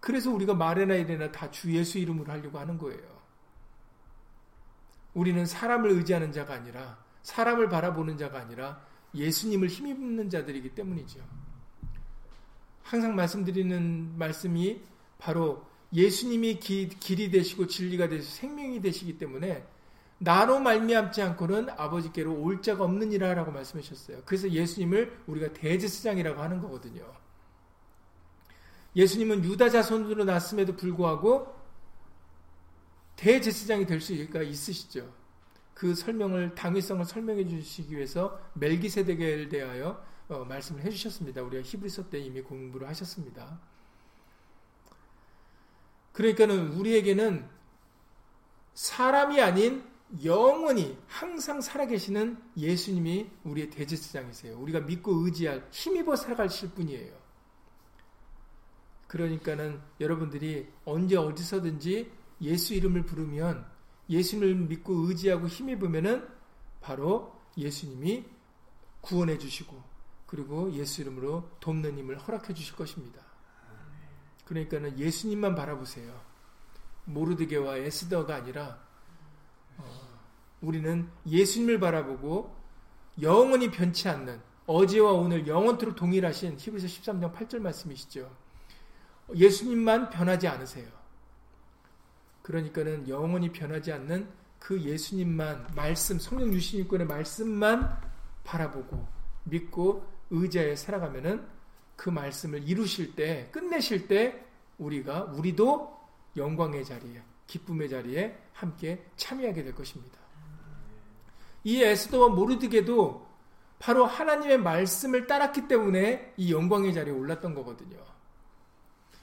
그래서 0.00 0.30
우리가 0.30 0.54
말해나 0.54 0.94
이래나 0.94 1.30
다 1.30 1.50
주 1.50 1.70
예수 1.72 1.98
이름으로 1.98 2.32
하려고 2.32 2.58
하는 2.58 2.78
거예요. 2.78 3.21
우리는 5.14 5.44
사람을 5.44 5.90
의지하는 5.90 6.32
자가 6.32 6.54
아니라 6.54 6.98
사람을 7.22 7.68
바라보는 7.68 8.18
자가 8.18 8.38
아니라 8.38 8.80
예수님을 9.14 9.68
힘입는 9.68 10.30
자들이기 10.30 10.74
때문이죠. 10.74 11.20
항상 12.82 13.14
말씀드리는 13.14 14.18
말씀이 14.18 14.82
바로 15.18 15.66
예수님이 15.92 16.58
기, 16.58 16.88
길이 16.88 17.30
되시고 17.30 17.66
진리가 17.66 18.08
되시고 18.08 18.34
생명이 18.34 18.80
되시기 18.80 19.18
때문에 19.18 19.66
나로 20.18 20.60
말미암지 20.60 21.20
않고는 21.20 21.70
아버지께로 21.70 22.32
올 22.40 22.62
자가 22.62 22.84
없느니라 22.84 23.34
라고 23.34 23.50
말씀하셨어요. 23.50 24.22
그래서 24.24 24.48
예수님을 24.48 25.22
우리가 25.26 25.52
대제사장이라고 25.52 26.40
하는 26.40 26.60
거거든요. 26.60 27.04
예수님은 28.94 29.44
유다 29.44 29.70
자손으로 29.70 30.24
났음에도 30.24 30.76
불구하고 30.76 31.61
대제사장이 33.22 33.86
될 33.86 34.00
수가 34.00 34.42
있으시죠. 34.42 35.14
그 35.74 35.94
설명을 35.94 36.56
당위성을 36.56 37.04
설명해 37.04 37.46
주시기 37.46 37.94
위해서 37.94 38.40
멜기세덱에 38.54 39.48
대하여 39.48 40.04
어, 40.28 40.44
말씀을 40.44 40.82
해주셨습니다. 40.82 41.40
우리가 41.42 41.62
히브리서 41.62 42.10
때 42.10 42.18
이미 42.18 42.40
공부를 42.40 42.88
하셨습니다. 42.88 43.60
그러니까는 46.12 46.72
우리에게는 46.72 47.48
사람이 48.74 49.40
아닌 49.40 49.84
영원히 50.24 50.98
항상 51.06 51.60
살아계시는 51.60 52.42
예수님이 52.56 53.30
우리의 53.44 53.70
대제사장이세요. 53.70 54.58
우리가 54.58 54.80
믿고 54.80 55.12
의지할 55.24 55.68
힘입어 55.70 56.16
살아가실 56.16 56.70
분이에요. 56.70 57.22
그러니까는 59.06 59.80
여러분들이 60.00 60.68
언제 60.84 61.16
어디서든지 61.16 62.21
예수 62.42 62.74
이름을 62.74 63.04
부르면 63.04 63.64
예수님을 64.08 64.54
믿고 64.54 64.92
의지하고 65.08 65.48
힘입으면은 65.48 66.28
바로 66.80 67.40
예수님이 67.56 68.24
구원해 69.00 69.38
주시고 69.38 69.82
그리고 70.26 70.72
예수 70.72 71.02
이름으로 71.02 71.48
돕는 71.60 71.98
힘을 71.98 72.18
허락해 72.18 72.54
주실 72.54 72.74
것입니다. 72.74 73.22
그러니까는 74.44 74.98
예수님만 74.98 75.54
바라보세요. 75.54 76.20
모르드게와 77.04 77.76
에스더가 77.78 78.36
아니라 78.36 78.78
어, 79.76 79.84
우리는 80.60 81.08
예수님을 81.26 81.80
바라보고 81.80 82.54
영원히 83.20 83.70
변치 83.70 84.08
않는 84.08 84.40
어제와 84.66 85.12
오늘 85.12 85.46
영원토록 85.46 85.96
동일하신 85.96 86.56
히브리서 86.58 86.86
13장 86.86 87.34
8절 87.34 87.58
말씀이시죠. 87.58 88.34
예수님만 89.34 90.10
변하지 90.10 90.48
않으세요. 90.48 91.01
그러니까는 92.42 93.08
영원히 93.08 93.52
변하지 93.52 93.92
않는 93.92 94.28
그 94.58 94.80
예수님만 94.80 95.72
말씀 95.74 96.18
성령 96.18 96.52
유신일권의 96.52 97.06
말씀만 97.06 97.98
바라보고 98.44 99.06
믿고 99.44 100.06
의지하에 100.30 100.76
살아가면은 100.76 101.46
그 101.96 102.10
말씀을 102.10 102.68
이루실 102.68 103.14
때 103.14 103.48
끝내실 103.52 104.08
때 104.08 104.44
우리가 104.78 105.24
우리도 105.24 106.00
영광의 106.36 106.84
자리에 106.84 107.22
기쁨의 107.46 107.88
자리에 107.88 108.38
함께 108.52 109.04
참여하게 109.16 109.64
될 109.64 109.74
것입니다. 109.74 110.18
이 111.64 111.82
에스더와 111.82 112.30
모르드게도 112.30 113.26
바로 113.78 114.06
하나님의 114.06 114.58
말씀을 114.58 115.26
따랐기 115.26 115.68
때문에 115.68 116.34
이 116.36 116.52
영광의 116.52 116.94
자리에 116.94 117.12
올랐던 117.12 117.54
거거든요. 117.54 117.98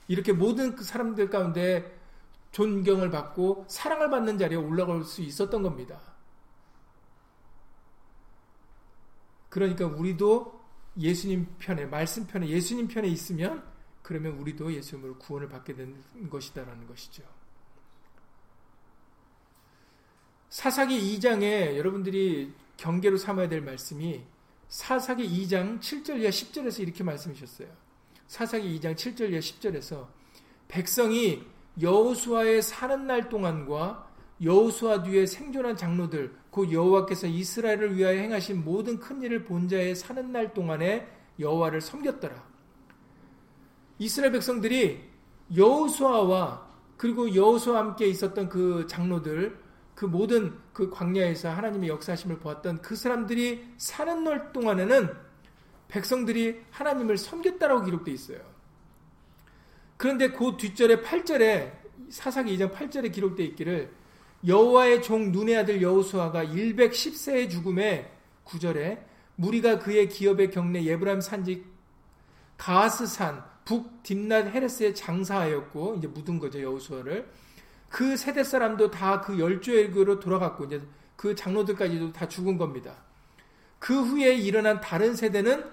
이렇게 0.07 0.33
모든 0.33 0.75
그 0.75 0.83
사람들 0.83 1.29
가운데 1.29 1.98
존경을 2.51 3.09
받고 3.11 3.65
사랑을 3.67 4.09
받는 4.09 4.37
자리에 4.37 4.57
올라갈 4.57 5.03
수 5.03 5.21
있었던 5.21 5.61
겁니다. 5.61 5.99
그러니까 9.49 9.85
우리도 9.85 10.59
예수님 10.97 11.55
편에 11.59 11.85
말씀 11.85 12.27
편에 12.27 12.47
예수님 12.47 12.87
편에 12.87 13.07
있으면 13.07 13.63
그러면 14.01 14.37
우리도 14.37 14.73
예수님으로 14.73 15.17
구원을 15.17 15.49
받게 15.49 15.75
되는 15.75 16.03
것이다라는 16.29 16.87
것이죠. 16.87 17.23
사사기 20.49 21.17
2장에 21.19 21.77
여러분들이 21.77 22.53
경계로 22.77 23.17
삼아야 23.17 23.49
될 23.49 23.61
말씀이 23.61 24.23
사사기 24.67 25.27
2장 25.27 25.79
7절 25.79 26.21
이하 26.21 26.29
10절에서 26.29 26.79
이렇게 26.79 27.03
말씀하셨어요. 27.03 27.67
사사기 28.27 28.79
2장 28.79 28.95
7절 28.95 29.31
이하 29.31 29.39
10절에서 29.39 30.07
백성이 30.67 31.45
여호수아의 31.81 32.61
사는 32.61 33.07
날 33.07 33.29
동안과 33.29 34.09
여호수아 34.41 35.03
뒤에 35.03 35.25
생존한 35.25 35.75
장로들 35.75 36.33
곧 36.49 36.71
여호와께서 36.71 37.27
이스라엘을 37.27 37.95
위하여 37.95 38.19
행하신 38.19 38.63
모든 38.63 38.99
큰 38.99 39.21
일을 39.21 39.43
본 39.43 39.67
자의 39.67 39.95
사는 39.95 40.31
날 40.31 40.53
동안에 40.53 41.07
여호와를 41.39 41.81
섬겼더라. 41.81 42.41
이스라엘 43.97 44.31
백성들이 44.31 45.09
여호수아와 45.55 46.67
그리고 46.97 47.33
여호수아와 47.33 47.79
함께 47.79 48.07
있었던 48.07 48.49
그 48.49 48.85
장로들 48.87 49.59
그 49.95 50.05
모든 50.05 50.57
그 50.71 50.89
광야에서 50.89 51.49
하나님의 51.49 51.89
역사심을 51.89 52.39
보았던 52.39 52.81
그 52.81 52.95
사람들이 52.95 53.73
사는 53.77 54.23
날 54.23 54.53
동안에는 54.53 55.09
백성들이 55.89 56.61
하나님을 56.71 57.17
섬겼다라고 57.17 57.83
기록되어 57.83 58.13
있어요. 58.13 58.48
그런데 59.99 60.29
그 60.29 60.55
뒷절에 60.55 61.01
8절에 61.01 61.73
사사기 62.09 62.57
2장 62.57 62.73
8절에 62.73 63.11
기록되어 63.11 63.45
있기를 63.47 63.91
여호와의 64.47 65.03
종 65.03 65.33
눈의 65.33 65.57
아들 65.57 65.81
여호수아가 65.81 66.45
110세의 66.45 67.49
죽음에 67.51 68.09
9절에 68.45 69.03
무리가 69.35 69.79
그의 69.79 70.07
기업의 70.07 70.51
경내 70.51 70.85
예브람 70.85 71.19
산지 71.19 71.65
가스산 72.57 73.43
북 73.65 74.01
딥낫 74.01 74.47
헤레스에 74.47 74.93
장사하였고 74.93 75.95
이제 75.97 76.07
묻은 76.07 76.39
거죠 76.39 76.61
여호수아를 76.61 77.29
그 77.89 78.15
세대 78.15 78.41
사람도 78.41 78.91
다 78.91 79.19
그 79.19 79.37
열조에게로 79.37 80.21
돌아갔고 80.21 80.63
이제 80.63 80.81
그 81.17 81.35
장로들까지도 81.35 82.13
다 82.13 82.25
죽은 82.25 82.57
겁니다. 82.57 82.95
그 83.79 84.01
후에 84.01 84.35
일어난 84.35 84.79
다른 84.79 85.13
세대는 85.13 85.65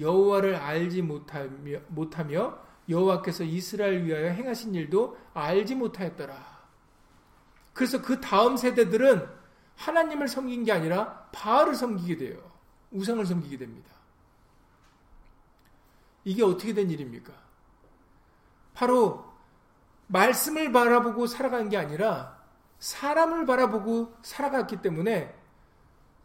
여호와를 0.00 0.56
알지 0.56 1.02
못하며, 1.02 1.80
못하며 1.88 2.63
여호와께서 2.88 3.44
이스라엘 3.44 4.04
위하여 4.04 4.30
행하신 4.30 4.74
일도 4.74 5.16
알지 5.32 5.74
못하였더라. 5.74 6.54
그래서 7.72 8.00
그 8.02 8.20
다음 8.20 8.56
세대들은 8.56 9.28
하나님을 9.76 10.28
섬긴 10.28 10.64
게 10.64 10.72
아니라 10.72 11.28
바알을 11.32 11.74
섬기게 11.74 12.16
돼요. 12.16 12.38
우상을 12.90 13.24
섬기게 13.26 13.58
됩니다. 13.58 13.90
이게 16.24 16.42
어떻게 16.42 16.72
된 16.72 16.90
일입니까? 16.90 17.32
바로 18.72 19.32
말씀을 20.06 20.72
바라보고 20.72 21.26
살아간 21.26 21.68
게 21.68 21.76
아니라 21.76 22.38
사람을 22.78 23.46
바라보고 23.46 24.14
살아갔기 24.22 24.82
때문에 24.82 25.34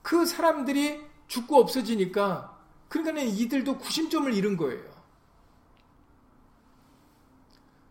그 0.01 0.25
사람들이 0.25 1.05
죽고 1.27 1.57
없어지니까 1.57 2.57
그러니까 2.87 3.21
이들도 3.21 3.77
구심점을 3.77 4.33
잃은 4.33 4.57
거예요. 4.57 4.98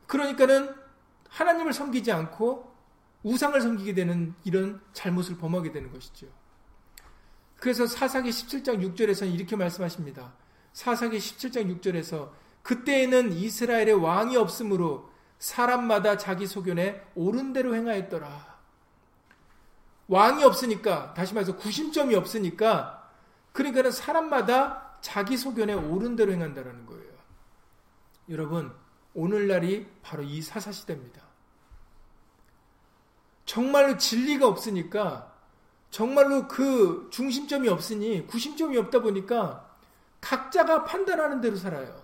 그러니까는 0.08 0.74
하나님을 1.28 1.72
섬기지 1.72 2.10
않고 2.10 2.74
우상을 3.22 3.60
섬기게 3.60 3.94
되는 3.94 4.34
이런 4.44 4.80
잘못을 4.92 5.38
범하게 5.38 5.70
되는 5.70 5.92
것이죠. 5.92 6.26
그래서 7.56 7.86
사사기 7.86 8.30
17장 8.30 8.80
6절에서는 8.94 9.32
이렇게 9.32 9.54
말씀하십니다. 9.54 10.32
사사기 10.72 11.18
17장 11.18 11.80
6절에서 11.80 12.30
그때에는 12.62 13.32
이스라엘의 13.32 13.94
왕이 13.94 14.36
없으므로 14.36 15.10
사람마다 15.38 16.16
자기 16.16 16.46
소견에 16.46 17.04
옳은 17.14 17.52
대로 17.52 17.74
행하였더라. 17.74 18.58
왕이 20.08 20.42
없으니까 20.42 21.12
다시 21.14 21.34
말해서 21.34 21.56
구심점이 21.56 22.14
없으니까 22.14 23.10
그러니까는 23.52 23.90
사람마다 23.90 24.96
자기 25.00 25.36
소견에 25.36 25.74
옳은 25.74 26.16
대로 26.16 26.32
행한다라는 26.32 26.86
거예요. 26.86 27.12
여러분 28.30 28.72
오늘날이 29.14 29.86
바로 30.02 30.22
이 30.22 30.40
사사 30.42 30.70
시대입니다. 30.72 31.22
정말로 33.44 33.96
진리가 33.96 34.46
없으니까 34.46 35.34
정말로 35.90 36.46
그 36.48 37.08
중심점이 37.10 37.68
없으니 37.68 38.26
구심점이 38.26 38.76
없다 38.76 39.00
보니까 39.00 39.76
각자가 40.20 40.84
판단하는 40.84 41.40
대로 41.40 41.56
살아요. 41.56 42.02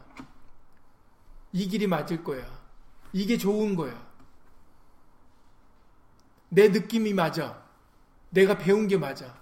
이 1.52 1.68
길이 1.68 1.86
맞을 1.86 2.24
거야. 2.24 2.44
이게 3.12 3.36
좋은 3.36 3.76
거야. 3.76 3.94
내 6.48 6.68
느낌이 6.68 7.12
맞아. 7.12 7.62
내가 8.30 8.58
배운 8.58 8.88
게 8.88 8.96
맞아. 8.96 9.36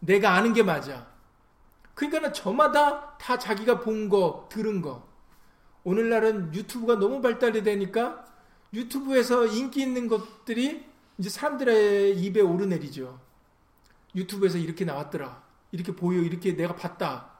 내가 0.00 0.34
아는 0.34 0.52
게 0.52 0.62
맞아. 0.62 1.06
그러니까 1.94 2.32
저마다 2.32 3.16
다 3.16 3.38
자기가 3.38 3.80
본 3.80 4.08
거, 4.08 4.46
들은 4.50 4.82
거. 4.82 5.08
오늘날은 5.86 6.52
유튜브가 6.52 6.96
너무 6.96 7.20
발달이 7.20 7.62
되니까 7.62 8.26
유튜브에서 8.74 9.46
인기 9.46 9.82
있는 9.82 10.08
것들이 10.08 10.84
이제 11.16 11.30
사람들의 11.30 12.18
입에 12.18 12.40
오르내리죠. 12.40 13.20
유튜브에서 14.16 14.58
이렇게 14.58 14.84
나왔더라. 14.84 15.44
이렇게 15.70 15.94
보여. 15.94 16.20
이렇게 16.20 16.56
내가 16.56 16.74
봤다. 16.74 17.30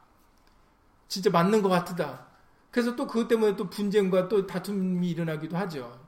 진짜 1.08 1.28
맞는 1.30 1.60
것 1.60 1.68
같다. 1.70 2.28
그래서 2.70 2.94
또 2.94 3.08
그것 3.08 3.26
때문에 3.26 3.56
또 3.56 3.68
분쟁과 3.68 4.28
또 4.28 4.46
다툼이 4.46 5.10
일어나기도 5.10 5.56
하죠. 5.56 6.00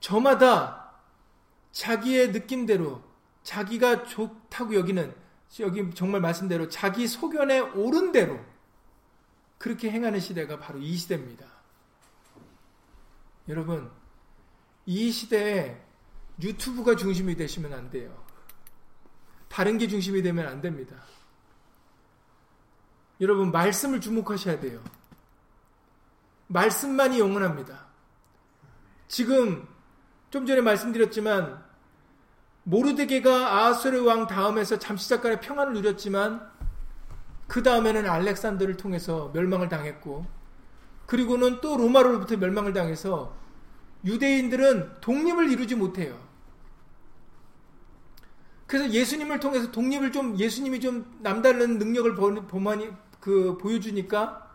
저마다 0.00 0.90
자기의 1.70 2.32
느낌대로 2.32 3.00
자기가 3.44 4.02
좋다고 4.02 4.74
여기는 4.74 5.19
여기 5.58 5.92
정말 5.94 6.20
말씀대로 6.20 6.68
자기 6.68 7.08
소견에 7.08 7.58
옳은 7.58 8.12
대로 8.12 8.38
그렇게 9.58 9.90
행하는 9.90 10.20
시대가 10.20 10.58
바로 10.58 10.78
이 10.78 10.96
시대입니다. 10.96 11.44
여러분, 13.48 13.90
이 14.86 15.10
시대에 15.10 15.82
유튜브가 16.40 16.94
중심이 16.94 17.34
되시면 17.34 17.72
안 17.72 17.90
돼요. 17.90 18.24
다른 19.48 19.76
게 19.76 19.88
중심이 19.88 20.22
되면 20.22 20.46
안 20.46 20.60
됩니다. 20.60 20.96
여러분, 23.20 23.50
말씀을 23.50 24.00
주목하셔야 24.00 24.60
돼요. 24.60 24.82
말씀만이 26.46 27.18
영원합니다. 27.18 27.86
지금 29.08 29.68
좀 30.30 30.46
전에 30.46 30.60
말씀드렸지만 30.60 31.69
모르드게가 32.64 33.66
아수르 33.66 34.04
왕 34.04 34.26
다음에서 34.26 34.78
잠시 34.78 35.08
잠깐의 35.08 35.40
평안을 35.40 35.72
누렸지만 35.74 36.48
그 37.46 37.62
다음에는 37.62 38.08
알렉산더를 38.08 38.76
통해서 38.76 39.30
멸망을 39.34 39.68
당했고 39.68 40.26
그리고는 41.06 41.60
또 41.60 41.76
로마로부터 41.76 42.36
멸망을 42.36 42.72
당해서 42.72 43.34
유대인들은 44.04 45.00
독립을 45.00 45.50
이루지 45.50 45.74
못해요. 45.74 46.16
그래서 48.66 48.88
예수님을 48.90 49.40
통해서 49.40 49.72
독립을 49.72 50.12
좀 50.12 50.38
예수님이 50.38 50.78
좀 50.78 51.18
남다른 51.20 51.78
능력을 51.78 52.14
보만이 52.46 52.90
그 53.18 53.58
보여주니까 53.58 54.48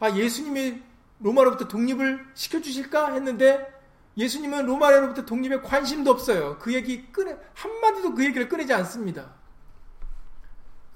아 0.00 0.10
예수님이 0.10 0.82
로마로부터 1.20 1.68
독립을 1.68 2.26
시켜주실까 2.34 3.12
했는데 3.12 3.79
예수님은 4.20 4.66
로마로부터 4.66 5.24
독립에 5.24 5.62
관심도 5.62 6.10
없어요. 6.10 6.58
그 6.58 6.74
얘기 6.74 7.10
끊어 7.10 7.34
한마디도 7.54 8.14
그 8.14 8.24
얘기를 8.24 8.50
꺼내지 8.50 8.72
않습니다. 8.74 9.34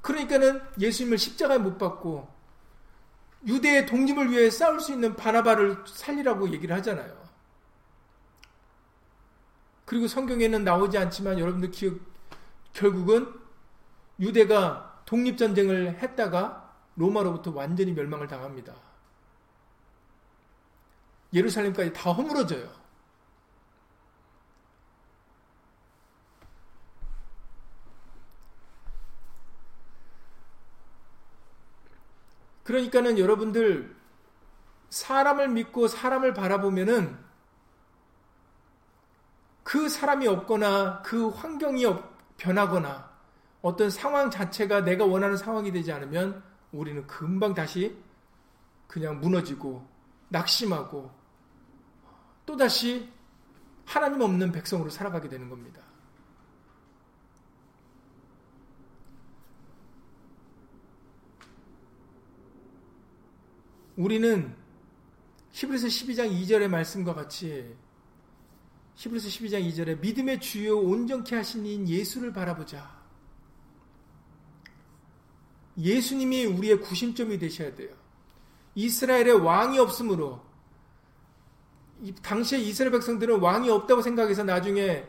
그러니까는 0.02 0.60
예수님을 0.78 1.16
십자가에 1.16 1.56
못 1.56 1.78
박고 1.78 2.28
유대의 3.46 3.86
독립을 3.86 4.30
위해 4.30 4.50
싸울 4.50 4.78
수 4.78 4.92
있는 4.92 5.16
바나바를 5.16 5.84
살리라고 5.86 6.50
얘기를 6.50 6.76
하잖아요. 6.76 7.24
그리고 9.86 10.06
성경에는 10.06 10.62
나오지 10.62 10.98
않지만 10.98 11.38
여러분들 11.38 11.70
기억, 11.70 11.94
결국은 12.74 13.32
유대가 14.20 15.02
독립 15.06 15.38
전쟁을 15.38 15.98
했다가 16.02 16.74
로마로부터 16.96 17.52
완전히 17.52 17.92
멸망을 17.92 18.28
당합니다. 18.28 18.74
예루살렘까지 21.32 21.92
다 21.94 22.12
허물어져요. 22.12 22.83
그러니까는 32.64 33.18
여러분들 33.18 33.94
사람을 34.90 35.48
믿고 35.48 35.88
사람을 35.88 36.34
바라보면은 36.34 37.16
그 39.62 39.88
사람이 39.88 40.26
없거나 40.26 41.02
그 41.02 41.28
환경이 41.28 41.84
변하거나 42.36 43.10
어떤 43.62 43.88
상황 43.88 44.30
자체가 44.30 44.82
내가 44.82 45.04
원하는 45.04 45.36
상황이 45.36 45.72
되지 45.72 45.90
않으면 45.90 46.42
우리는 46.70 47.06
금방 47.06 47.54
다시 47.54 47.96
그냥 48.86 49.20
무너지고 49.20 49.86
낙심하고 50.28 51.10
또다시 52.44 53.10
하나님 53.86 54.20
없는 54.20 54.52
백성으로 54.52 54.90
살아가게 54.90 55.28
되는 55.28 55.48
겁니다. 55.48 55.80
우리는 63.96 64.54
히브리서 65.52 65.86
12장 65.86 66.30
2절의 66.32 66.68
말씀과 66.68 67.14
같이 67.14 67.76
히브리서 68.96 69.28
12장 69.28 69.68
2절에 69.68 70.00
믿음의 70.00 70.40
주요 70.40 70.78
온전케 70.78 71.36
하신 71.36 71.64
인 71.66 71.88
예수를 71.88 72.32
바라보자. 72.32 73.02
예수님이 75.76 76.46
우리의 76.46 76.80
구심점이 76.80 77.38
되셔야 77.38 77.74
돼요. 77.74 77.90
이스라엘의 78.74 79.32
왕이 79.40 79.78
없으므로 79.78 80.42
당시에 82.22 82.58
이스라엘 82.58 82.92
백성들은 82.92 83.40
왕이 83.40 83.70
없다고 83.70 84.02
생각해서 84.02 84.44
나중에 84.44 85.06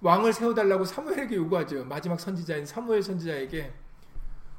왕을 0.00 0.32
세워달라고 0.32 0.84
사무엘에게 0.84 1.36
요구하죠. 1.36 1.84
마지막 1.84 2.18
선지자인 2.18 2.66
사무엘 2.66 3.02
선지자에게 3.02 3.72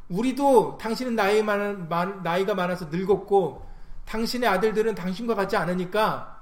우리도 0.09 0.77
당신은 0.77 1.15
나이 1.15 1.41
많, 1.41 1.87
나이가 2.23 2.53
많아서 2.53 2.85
늙었고 2.85 3.65
당신의 4.05 4.49
아들들은 4.49 4.95
당신과 4.95 5.35
같지 5.35 5.55
않으니까 5.55 6.41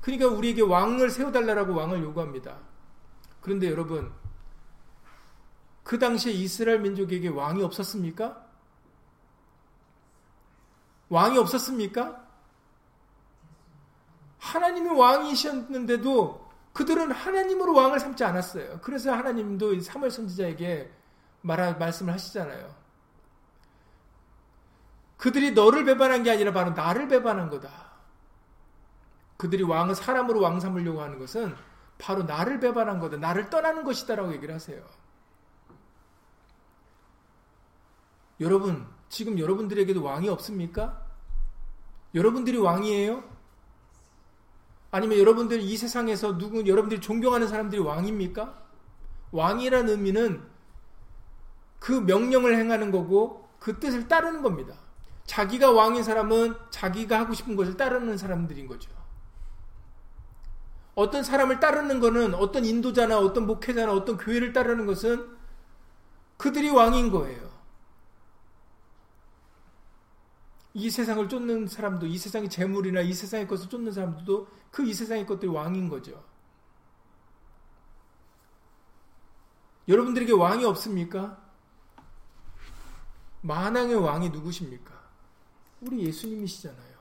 그러니까 0.00 0.28
우리에게 0.28 0.62
왕을 0.62 1.10
세워달라고 1.10 1.74
왕을 1.74 2.02
요구합니다. 2.02 2.58
그런데 3.40 3.70
여러분 3.70 4.12
그 5.82 5.98
당시에 5.98 6.32
이스라엘 6.32 6.80
민족에게 6.80 7.28
왕이 7.28 7.62
없었습니까? 7.62 8.42
왕이 11.10 11.38
없었습니까? 11.38 12.24
하나님이 14.38 14.90
왕이셨는데도 14.90 16.44
그들은 16.72 17.12
하나님으로 17.12 17.74
왕을 17.74 18.00
삼지 18.00 18.24
않았어요. 18.24 18.80
그래서 18.82 19.12
하나님도 19.12 19.80
사무엘 19.80 20.10
선지자에게 20.10 20.90
말 21.42 21.78
말씀을 21.78 22.12
하시잖아요. 22.12 22.83
그들이 25.16 25.52
너를 25.52 25.84
배반한 25.84 26.22
게 26.22 26.30
아니라 26.30 26.52
바로 26.52 26.70
나를 26.70 27.08
배반한 27.08 27.50
거다. 27.50 27.70
그들이 29.36 29.62
왕을 29.62 29.94
사람으로 29.94 30.40
왕 30.40 30.60
삼으려고 30.60 31.02
하는 31.02 31.18
것은 31.18 31.54
바로 31.98 32.22
나를 32.24 32.60
배반한 32.60 32.98
거다. 32.98 33.16
나를 33.16 33.50
떠나는 33.50 33.84
것이다라고 33.84 34.32
얘기를 34.34 34.54
하세요. 34.54 34.82
여러분, 38.40 38.86
지금 39.08 39.38
여러분들에게도 39.38 40.02
왕이 40.02 40.28
없습니까? 40.28 41.04
여러분들이 42.14 42.58
왕이에요? 42.58 43.22
아니면 44.90 45.18
여러분들 45.18 45.60
이 45.60 45.76
세상에서 45.76 46.38
누구 46.38 46.66
여러분들이 46.66 47.00
존경하는 47.00 47.48
사람들이 47.48 47.80
왕입니까? 47.80 48.62
왕이라는 49.32 49.88
의미는 49.88 50.42
그 51.80 51.92
명령을 51.92 52.56
행하는 52.56 52.90
거고 52.92 53.48
그 53.58 53.80
뜻을 53.80 54.06
따르는 54.06 54.42
겁니다. 54.42 54.74
자기가 55.26 55.72
왕인 55.72 56.02
사람은 56.02 56.54
자기가 56.70 57.18
하고 57.18 57.34
싶은 57.34 57.56
것을 57.56 57.76
따르는 57.76 58.18
사람들인 58.18 58.66
거죠. 58.66 58.90
어떤 60.94 61.24
사람을 61.24 61.60
따르는 61.60 61.98
것은 62.00 62.34
어떤 62.34 62.64
인도자나 62.64 63.18
어떤 63.18 63.46
목회자나 63.46 63.92
어떤 63.92 64.16
교회를 64.16 64.52
따르는 64.52 64.86
것은 64.86 65.36
그들이 66.36 66.70
왕인 66.70 67.10
거예요. 67.10 67.52
이 70.74 70.90
세상을 70.90 71.28
쫓는 71.28 71.68
사람도 71.68 72.06
이 72.06 72.18
세상의 72.18 72.50
재물이나 72.50 73.00
이 73.00 73.12
세상의 73.12 73.46
것을 73.46 73.68
쫓는 73.68 73.92
사람들도 73.92 74.48
그 74.70 74.82
이 74.84 74.92
세상의 74.92 75.24
것들이 75.26 75.50
왕인 75.50 75.88
거죠. 75.88 76.22
여러분들에게 79.86 80.32
왕이 80.32 80.64
없습니까? 80.64 81.40
만왕의 83.42 83.94
왕이 83.96 84.30
누구십니까? 84.30 85.03
우리 85.84 86.06
예수님이시잖아요. 86.06 86.94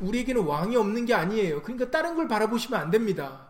우리에게는 0.00 0.44
왕이 0.44 0.76
없는 0.76 1.04
게 1.04 1.14
아니에요. 1.14 1.62
그러니까 1.62 1.90
다른 1.90 2.16
걸 2.16 2.26
바라보시면 2.26 2.80
안 2.80 2.90
됩니다. 2.90 3.48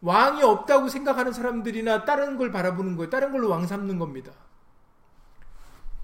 왕이 0.00 0.42
없다고 0.42 0.88
생각하는 0.88 1.32
사람들이나 1.32 2.04
다른 2.04 2.36
걸 2.36 2.52
바라보는 2.52 2.96
거예요. 2.96 3.10
다른 3.10 3.32
걸로 3.32 3.48
왕 3.48 3.66
삼는 3.66 3.98
겁니다. 3.98 4.32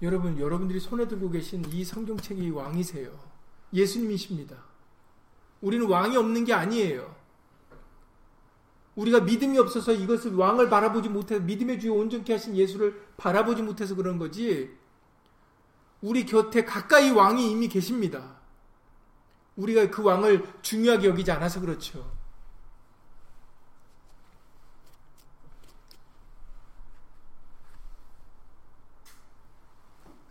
여러분, 0.01 0.39
여러분들이 0.39 0.79
손에 0.79 1.07
들고 1.07 1.29
계신 1.29 1.63
이 1.65 1.85
성경책이 1.85 2.49
왕이세요. 2.49 3.09
예수님이십니다. 3.71 4.57
우리는 5.61 5.87
왕이 5.87 6.17
없는 6.17 6.45
게 6.45 6.53
아니에요. 6.53 7.15
우리가 8.95 9.21
믿음이 9.21 9.57
없어서 9.57 9.91
이것을 9.91 10.35
왕을 10.35 10.69
바라보지 10.69 11.09
못해서 11.09 11.41
믿음의 11.41 11.79
주요 11.79 11.95
온전케 11.95 12.33
하신 12.33 12.55
예수를 12.55 13.01
바라보지 13.17 13.61
못해서 13.61 13.93
그런 13.95 14.17
거지. 14.17 14.73
우리 16.01 16.25
곁에 16.25 16.63
가까이 16.63 17.11
왕이 17.11 17.51
이미 17.51 17.67
계십니다. 17.67 18.35
우리가 19.55 19.89
그 19.89 20.03
왕을 20.03 20.45
중요하게 20.61 21.07
여기지 21.07 21.31
않아서 21.31 21.59
그렇죠. 21.59 22.09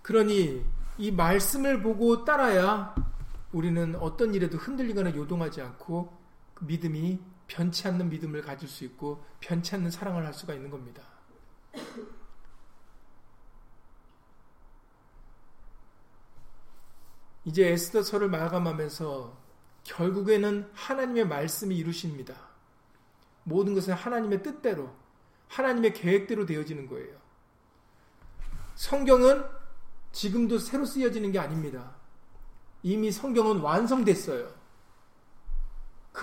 그러니 0.02 0.64
이 0.98 1.10
말씀을 1.10 1.82
보고 1.82 2.24
따라야 2.24 2.94
우리는 3.52 3.96
어떤 3.96 4.34
일에도 4.34 4.58
흔들리거나 4.58 5.14
요동하지 5.14 5.62
않고 5.62 6.12
그 6.54 6.64
믿음이 6.64 7.18
변치 7.54 7.86
않는 7.86 8.10
믿음을 8.10 8.42
가질 8.42 8.68
수 8.68 8.84
있고 8.84 9.24
변치 9.38 9.76
않는 9.76 9.92
사랑을 9.92 10.26
할 10.26 10.34
수가 10.34 10.54
있는 10.54 10.70
겁니다. 10.70 11.04
이제 17.44 17.68
에스더서를 17.68 18.28
마감하면서 18.28 19.38
결국에는 19.84 20.68
하나님의 20.72 21.28
말씀이 21.28 21.76
이루십니다. 21.76 22.34
모든 23.44 23.74
것은 23.74 23.94
하나님의 23.94 24.42
뜻대로 24.42 24.92
하나님의 25.46 25.94
계획대로 25.94 26.46
되어지는 26.46 26.88
거예요. 26.88 27.16
성경은 28.74 29.44
지금도 30.10 30.58
새로 30.58 30.84
쓰여지는 30.84 31.30
게 31.30 31.38
아닙니다. 31.38 31.94
이미 32.82 33.12
성경은 33.12 33.60
완성됐어요. 33.60 34.63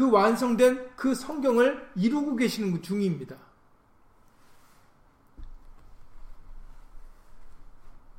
그 0.02 0.10
완성된 0.10 0.96
그 0.96 1.14
성경을 1.14 1.92
이루고 1.96 2.36
계시는 2.36 2.82
중입니다. 2.82 3.38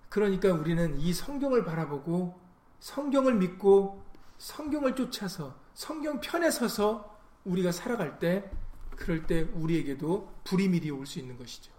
그러니까 0.08 0.52
우리는 0.52 0.96
이 1.00 1.12
성경을 1.12 1.64
바라보고 1.64 2.40
성경을 2.78 3.34
믿고 3.34 4.00
성경을 4.38 4.94
쫓아서 4.94 5.58
성경 5.74 6.20
편에 6.20 6.52
서서 6.52 7.18
우리가 7.44 7.72
살아갈 7.72 8.20
때 8.20 8.48
그럴 8.94 9.26
때 9.26 9.40
우리에게도 9.40 10.32
불이밀이 10.44 10.88
올 10.92 11.04
수 11.04 11.18
있는 11.18 11.36
것이죠. 11.36 11.72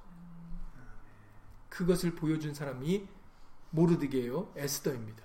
그것을 1.69 2.13
보여준 2.13 2.53
사람이 2.53 3.07
모르드게요 3.69 4.51
에스더입니다. 4.57 5.23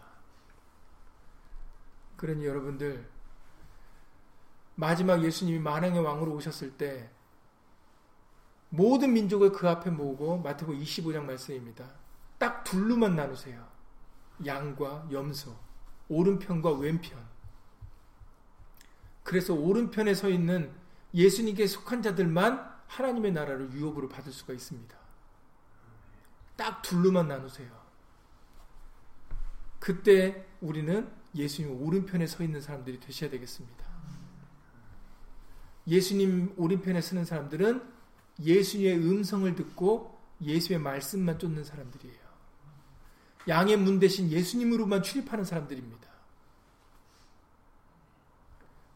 그러니 2.16 2.46
여러분들 2.46 3.17
마지막 4.80 5.24
예수님이 5.24 5.58
만왕의 5.58 5.98
왕으로 6.04 6.34
오셨을 6.34 6.76
때 6.76 7.10
모든 8.68 9.12
민족을 9.12 9.50
그 9.50 9.68
앞에 9.68 9.90
모으고 9.90 10.38
마태복음 10.38 10.80
25장 10.80 11.24
말씀입니다. 11.24 11.90
딱 12.38 12.62
둘로만 12.62 13.16
나누세요. 13.16 13.66
양과 14.46 15.08
염소, 15.10 15.56
오른편과 16.08 16.74
왼편. 16.74 17.18
그래서 19.24 19.52
오른편에 19.52 20.14
서 20.14 20.28
있는 20.28 20.72
예수님께 21.12 21.66
속한 21.66 22.00
자들만 22.00 22.72
하나님의 22.86 23.32
나라를 23.32 23.72
유업으로 23.72 24.08
받을 24.08 24.30
수가 24.30 24.52
있습니다. 24.52 24.96
딱 26.54 26.82
둘로만 26.82 27.26
나누세요. 27.26 27.68
그때 29.80 30.46
우리는 30.60 31.10
예수님 31.34 31.82
오른편에 31.82 32.28
서 32.28 32.44
있는 32.44 32.60
사람들이 32.60 33.00
되셔야 33.00 33.28
되겠습니다. 33.28 33.87
예수님 35.88 36.54
오른편에 36.56 37.00
서는 37.00 37.24
사람들은 37.24 37.82
예수의 38.40 38.96
음성을 38.96 39.52
듣고 39.54 40.16
예수의 40.42 40.78
말씀만 40.78 41.38
쫓는 41.38 41.64
사람들이에요. 41.64 42.28
양의 43.48 43.76
문 43.78 43.98
대신 43.98 44.30
예수님으로만 44.30 45.02
출입하는 45.02 45.44
사람들입니다. 45.44 46.06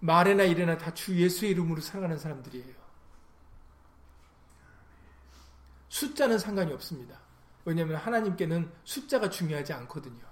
말에나 0.01 0.43
일에나 0.45 0.79
다 0.79 0.93
주 0.93 1.17
예수의 1.17 1.53
이름으로 1.53 1.81
살아가는 1.81 2.19
사람들이에요. 2.19 2.75
숫자는 5.89 6.39
상관이 6.39 6.73
없습니다. 6.73 7.21
왜냐하면 7.65 7.97
하나님께는 7.97 8.71
숫자가 8.85 9.31
중요하지 9.31 9.73
않거든요. 9.73 10.25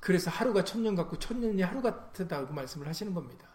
그래서 0.00 0.30
하루가 0.30 0.64
천년 0.64 0.96
같고 0.96 1.18
천년이 1.18 1.62
하루 1.62 1.80
같다고 1.80 2.52
말씀을 2.52 2.88
하시는 2.88 3.14
겁니다. 3.14 3.46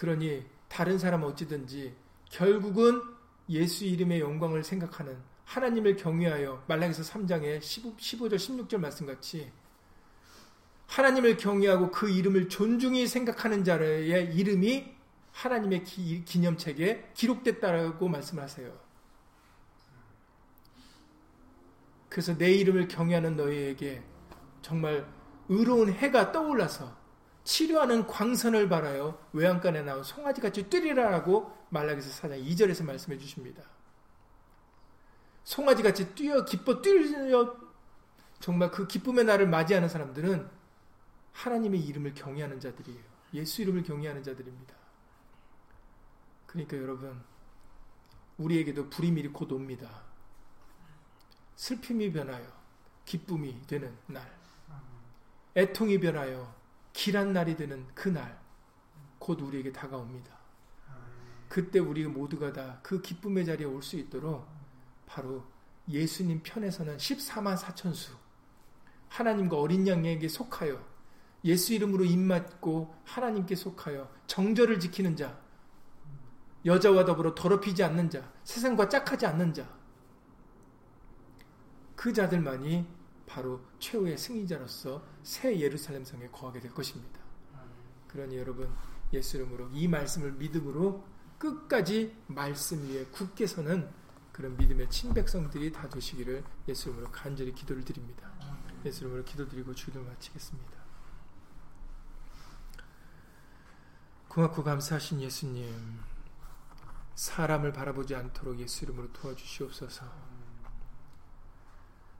그러니 0.00 0.42
다른 0.68 0.98
사람 0.98 1.24
어찌든지 1.24 1.94
결국은 2.30 3.02
예수 3.50 3.84
이름의 3.84 4.20
영광을 4.20 4.64
생각하는 4.64 5.18
하나님을 5.44 5.96
경외하여 5.96 6.64
말라기서 6.66 7.02
3장의 7.02 7.60
15, 7.60 8.30
절 8.30 8.38
16절 8.38 8.78
말씀같이 8.78 9.52
하나님을 10.86 11.36
경외하고 11.36 11.90
그 11.90 12.08
이름을 12.08 12.48
존중히 12.48 13.06
생각하는 13.06 13.62
자의 13.62 14.34
이름이 14.34 14.90
하나님의 15.32 15.84
기, 15.84 16.24
기념책에 16.24 17.10
기록됐다라고 17.12 18.08
말씀하세요. 18.08 18.72
그래서 22.08 22.38
내 22.38 22.52
이름을 22.54 22.88
경외하는 22.88 23.36
너희에게 23.36 24.02
정말 24.62 25.06
의로운 25.50 25.92
해가 25.92 26.32
떠올라서 26.32 26.99
치료하는 27.44 28.06
광선을 28.06 28.68
바라요 28.68 29.18
외양간에 29.32 29.82
나온 29.82 30.02
송아지같이 30.02 30.68
뛰리라라고 30.68 31.56
말라기서 31.70 32.28
4장 32.28 32.44
2절에서 32.44 32.84
말씀해 32.84 33.18
주십니다. 33.18 33.62
송아지같이 35.44 36.14
뛰어 36.14 36.44
기뻐 36.44 36.80
뛰어 36.80 37.56
정말 38.40 38.70
그 38.70 38.86
기쁨의 38.86 39.24
날을 39.24 39.48
맞이하는 39.48 39.88
사람들은 39.88 40.48
하나님의 41.32 41.80
이름을 41.80 42.14
경외하는 42.14 42.60
자들이에요. 42.60 43.02
예수 43.34 43.62
이름을 43.62 43.82
경외하는 43.82 44.22
자들입니다. 44.22 44.74
그러니까 46.46 46.76
여러분 46.76 47.22
우리에게도 48.38 48.90
불이밀이 48.90 49.28
곧 49.28 49.52
옵니다. 49.52 50.02
슬픔이 51.54 52.10
변하여 52.12 52.46
기쁨이 53.04 53.60
되는 53.66 53.96
날. 54.06 54.40
애통이 55.56 55.98
변하여 56.00 56.59
길한 56.92 57.32
날이 57.32 57.56
되는 57.56 57.86
그 57.94 58.08
날. 58.08 58.38
곧 59.18 59.40
우리에게 59.42 59.72
다가옵니다. 59.72 60.38
그때 61.48 61.78
우리 61.78 62.06
모두가 62.06 62.52
다 62.52 62.80
그 62.82 63.00
기쁨의 63.02 63.44
자리에 63.44 63.66
올 63.66 63.82
수 63.82 63.96
있도록 63.96 64.46
바로 65.06 65.44
예수님 65.88 66.40
편에서는 66.42 66.96
14만 66.96 67.56
4천수 67.56 68.12
하나님과 69.08 69.58
어린 69.58 69.86
양에게 69.86 70.28
속하여 70.28 70.80
예수 71.44 71.74
이름으로 71.74 72.04
입맞고 72.04 72.94
하나님께 73.04 73.56
속하여 73.56 74.08
정절을 74.28 74.78
지키는 74.78 75.16
자 75.16 75.40
여자와 76.64 77.04
더불어 77.04 77.34
더럽히지 77.34 77.82
않는 77.82 78.08
자 78.10 78.32
세상과 78.44 78.88
짝하지 78.88 79.26
않는 79.26 79.52
자 79.54 79.80
그 81.96 82.14
자들만이 82.14 82.86
바로 83.30 83.60
최후의 83.78 84.18
승리자로서 84.18 85.04
새 85.22 85.56
예루살렘 85.60 86.04
성에 86.04 86.26
거하게 86.30 86.58
될 86.58 86.74
것입니다. 86.74 87.20
그러니 88.08 88.36
여러분 88.36 88.68
예수 89.12 89.36
이름으로 89.36 89.68
이 89.72 89.86
말씀을 89.86 90.32
믿음으로 90.32 91.04
끝까지 91.38 92.16
말씀 92.26 92.88
위에 92.88 93.04
굳게 93.06 93.46
서는 93.46 93.88
그런 94.32 94.56
믿음의 94.56 94.90
친백성들이 94.90 95.70
다 95.70 95.88
되시기를 95.88 96.42
예수 96.68 96.88
이름으로 96.88 97.12
간절히 97.12 97.52
기도를 97.52 97.84
드립니다. 97.84 98.30
예수 98.84 99.04
이름으로 99.04 99.24
기도드리고 99.24 99.74
주기도 99.74 100.02
마치겠습니다. 100.02 100.80
고맙고 104.28 104.64
감사하신 104.64 105.20
예수님 105.20 106.00
사람을 107.14 107.72
바라보지 107.72 108.14
않도록 108.14 108.58
예수 108.58 108.84
이름으로 108.84 109.12
도와주시옵소서 109.12 110.04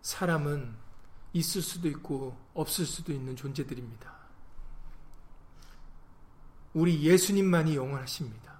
사람은 0.02 0.89
있을 1.32 1.62
수도 1.62 1.88
있고 1.88 2.36
없을 2.54 2.84
수도 2.84 3.12
있는 3.12 3.36
존재들입니다. 3.36 4.20
우리 6.74 7.02
예수님만이 7.02 7.76
영원하십니다. 7.76 8.58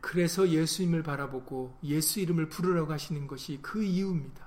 그래서 0.00 0.48
예수님을 0.48 1.02
바라보고 1.02 1.78
예수 1.84 2.20
이름을 2.20 2.48
부르라고 2.48 2.92
하시는 2.92 3.26
것이 3.26 3.58
그 3.62 3.82
이유입니다. 3.82 4.44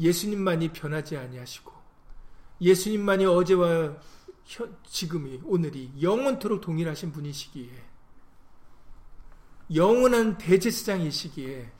예수님만이 0.00 0.72
변하지 0.72 1.16
아니하시고 1.16 1.72
예수님만이 2.60 3.24
어제와 3.26 3.96
지금이 4.84 5.40
오늘이 5.44 5.92
영원토록 6.00 6.60
동일하신 6.60 7.12
분이시기에 7.12 7.70
영원한 9.74 10.38
대제사장이시기에 10.38 11.72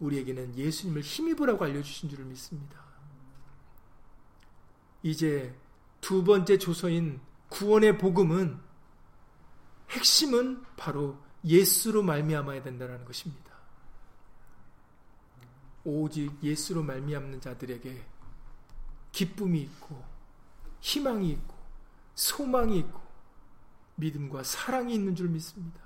우리에게는 0.00 0.56
예수님을 0.56 1.02
힘입으라고 1.02 1.64
알려주신 1.64 2.08
줄을 2.08 2.24
믿습니다. 2.26 2.82
이제 5.02 5.54
두 6.00 6.24
번째 6.24 6.58
조서인 6.58 7.20
구원의 7.48 7.98
복음은 7.98 8.58
핵심은 9.90 10.64
바로 10.76 11.18
예수로 11.44 12.02
말미암아야 12.02 12.62
된다는 12.62 13.04
것입니다. 13.04 13.54
오직 15.84 16.32
예수로 16.42 16.82
말미암는 16.82 17.40
자들에게 17.40 18.02
기쁨이 19.12 19.60
있고 19.60 20.02
희망이 20.80 21.30
있고 21.32 21.54
소망이 22.14 22.78
있고 22.78 23.00
믿음과 23.96 24.42
사랑이 24.42 24.94
있는 24.94 25.14
줄 25.14 25.28
믿습니다. 25.28 25.83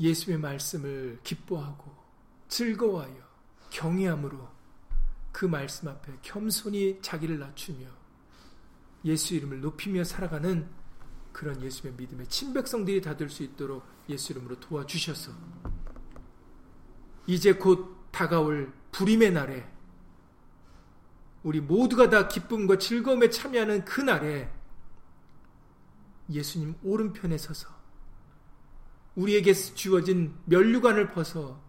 예수의 0.00 0.38
말씀을 0.38 1.20
기뻐하고 1.22 1.94
즐거워하여 2.48 3.14
경외함으로 3.70 4.48
그 5.30 5.44
말씀 5.44 5.88
앞에 5.88 6.12
겸손히 6.22 6.98
자기를 7.02 7.38
낮추며 7.38 7.86
예수 9.04 9.34
이름을 9.34 9.60
높이며 9.60 10.02
살아가는 10.04 10.68
그런 11.32 11.62
예수의 11.62 11.94
믿음의 11.94 12.26
친백성들이 12.26 13.00
다 13.02 13.16
될 13.16 13.28
수 13.28 13.42
있도록 13.44 13.84
예수 14.08 14.32
이름으로 14.32 14.58
도와주셔서 14.58 15.32
이제 17.26 17.52
곧 17.52 18.08
다가올 18.10 18.72
불임의 18.90 19.30
날에 19.30 19.70
우리 21.42 21.60
모두가 21.60 22.10
다 22.10 22.26
기쁨과 22.26 22.78
즐거움에 22.78 23.30
참여하는 23.30 23.84
그 23.84 24.00
날에 24.00 24.50
예수님 26.28 26.74
오른편에 26.82 27.38
서서 27.38 27.79
우리에게 29.14 29.52
주어진 29.52 30.34
면류관을 30.46 31.10
벗어 31.10 31.60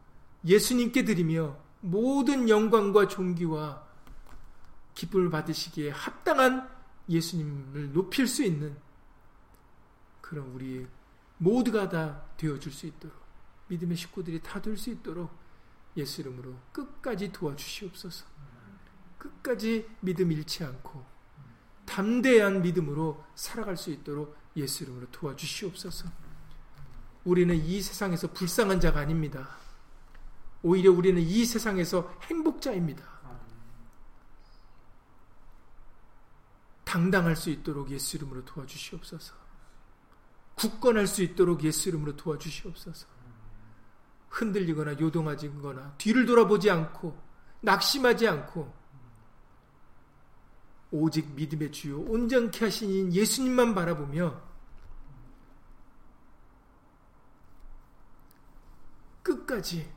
예수님께 0.45 1.05
드리며 1.05 1.57
모든 1.81 2.49
영광과 2.49 3.07
존귀와 3.07 3.87
기쁨을 4.95 5.29
받으시기에 5.29 5.89
합당한 5.91 6.69
예수님을 7.09 7.93
높일 7.93 8.27
수 8.27 8.43
있는 8.43 8.75
그런 10.21 10.47
우리 10.53 10.87
모두가 11.37 11.89
다 11.89 12.23
되어줄 12.37 12.71
수 12.71 12.85
있도록 12.85 13.15
믿음의 13.67 13.97
식구들이 13.97 14.41
다 14.41 14.61
될 14.61 14.77
수 14.77 14.89
있도록 14.91 15.31
예수 15.97 16.21
이름으로 16.21 16.55
끝까지 16.71 17.31
도와주시옵소서. 17.31 18.25
끝까지 19.17 19.89
믿음 19.99 20.31
잃지 20.31 20.63
않고 20.63 21.03
담대한 21.85 22.61
믿음으로 22.61 23.23
살아갈 23.35 23.75
수 23.75 23.89
있도록 23.91 24.35
예수 24.55 24.83
이름으로 24.83 25.07
도와주시옵소서. 25.11 26.09
우리는 27.23 27.55
이 27.55 27.81
세상에서 27.81 28.31
불쌍한 28.31 28.79
자가 28.79 28.99
아닙니다. 29.01 29.47
오히려 30.63 30.91
우리는 30.91 31.21
이 31.21 31.45
세상에서 31.45 32.17
행복자입니다. 32.23 33.03
당당할 36.83 37.35
수 37.35 37.49
있도록 37.49 37.89
예수 37.91 38.17
이름으로 38.17 38.43
도와주시옵소서. 38.43 39.33
굳건할 40.55 41.07
수 41.07 41.23
있도록 41.23 41.63
예수 41.63 41.89
이름으로 41.89 42.15
도와주시옵소서. 42.17 43.07
흔들리거나 44.29 44.99
요동하지거나 44.99 45.95
뒤를 45.97 46.25
돌아보지 46.25 46.69
않고 46.69 47.17
낙심하지 47.61 48.27
않고 48.27 48.73
오직 50.91 51.33
믿음의 51.33 51.71
주요 51.71 51.99
온전케 52.01 52.65
하신 52.65 53.13
예수님만 53.13 53.73
바라보며 53.73 54.50
끝까지 59.51 59.91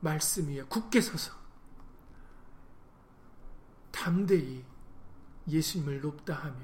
말씀 0.00 0.48
위에 0.48 0.62
굳게 0.64 1.00
서서 1.00 1.32
담대히 3.90 4.64
예수님을 5.48 6.00
높다 6.02 6.34
하며 6.34 6.58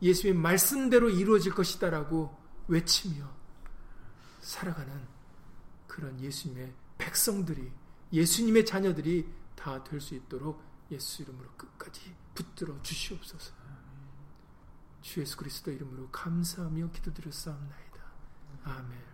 예수님의 0.00 0.40
말씀대로 0.40 1.10
이루어질 1.10 1.52
것이다라고 1.52 2.36
외치며 2.68 3.28
살아가는 4.40 5.06
그런 5.88 6.18
예수님의 6.20 6.72
백성들이 6.98 7.72
예수님의 8.12 8.64
자녀들이 8.64 9.28
다 9.56 9.82
될 9.82 10.00
수 10.00 10.14
있도록 10.14 10.62
예수 10.90 11.22
이름으로 11.22 11.50
끝까지 11.56 12.14
붙들어 12.34 12.80
주시옵소서. 12.82 13.52
주 15.02 15.20
예수 15.20 15.36
그리스도 15.36 15.70
이름으로 15.70 16.10
감사하며 16.10 16.90
기도드렸사옵나이다. 16.92 18.00
아멘. 18.64 19.13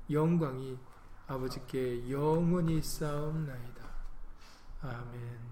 영광이 0.11 0.77
아버지께 1.27 2.09
영원히 2.09 2.81
쌓옵나이다. 2.81 3.81
아멘 4.81 5.50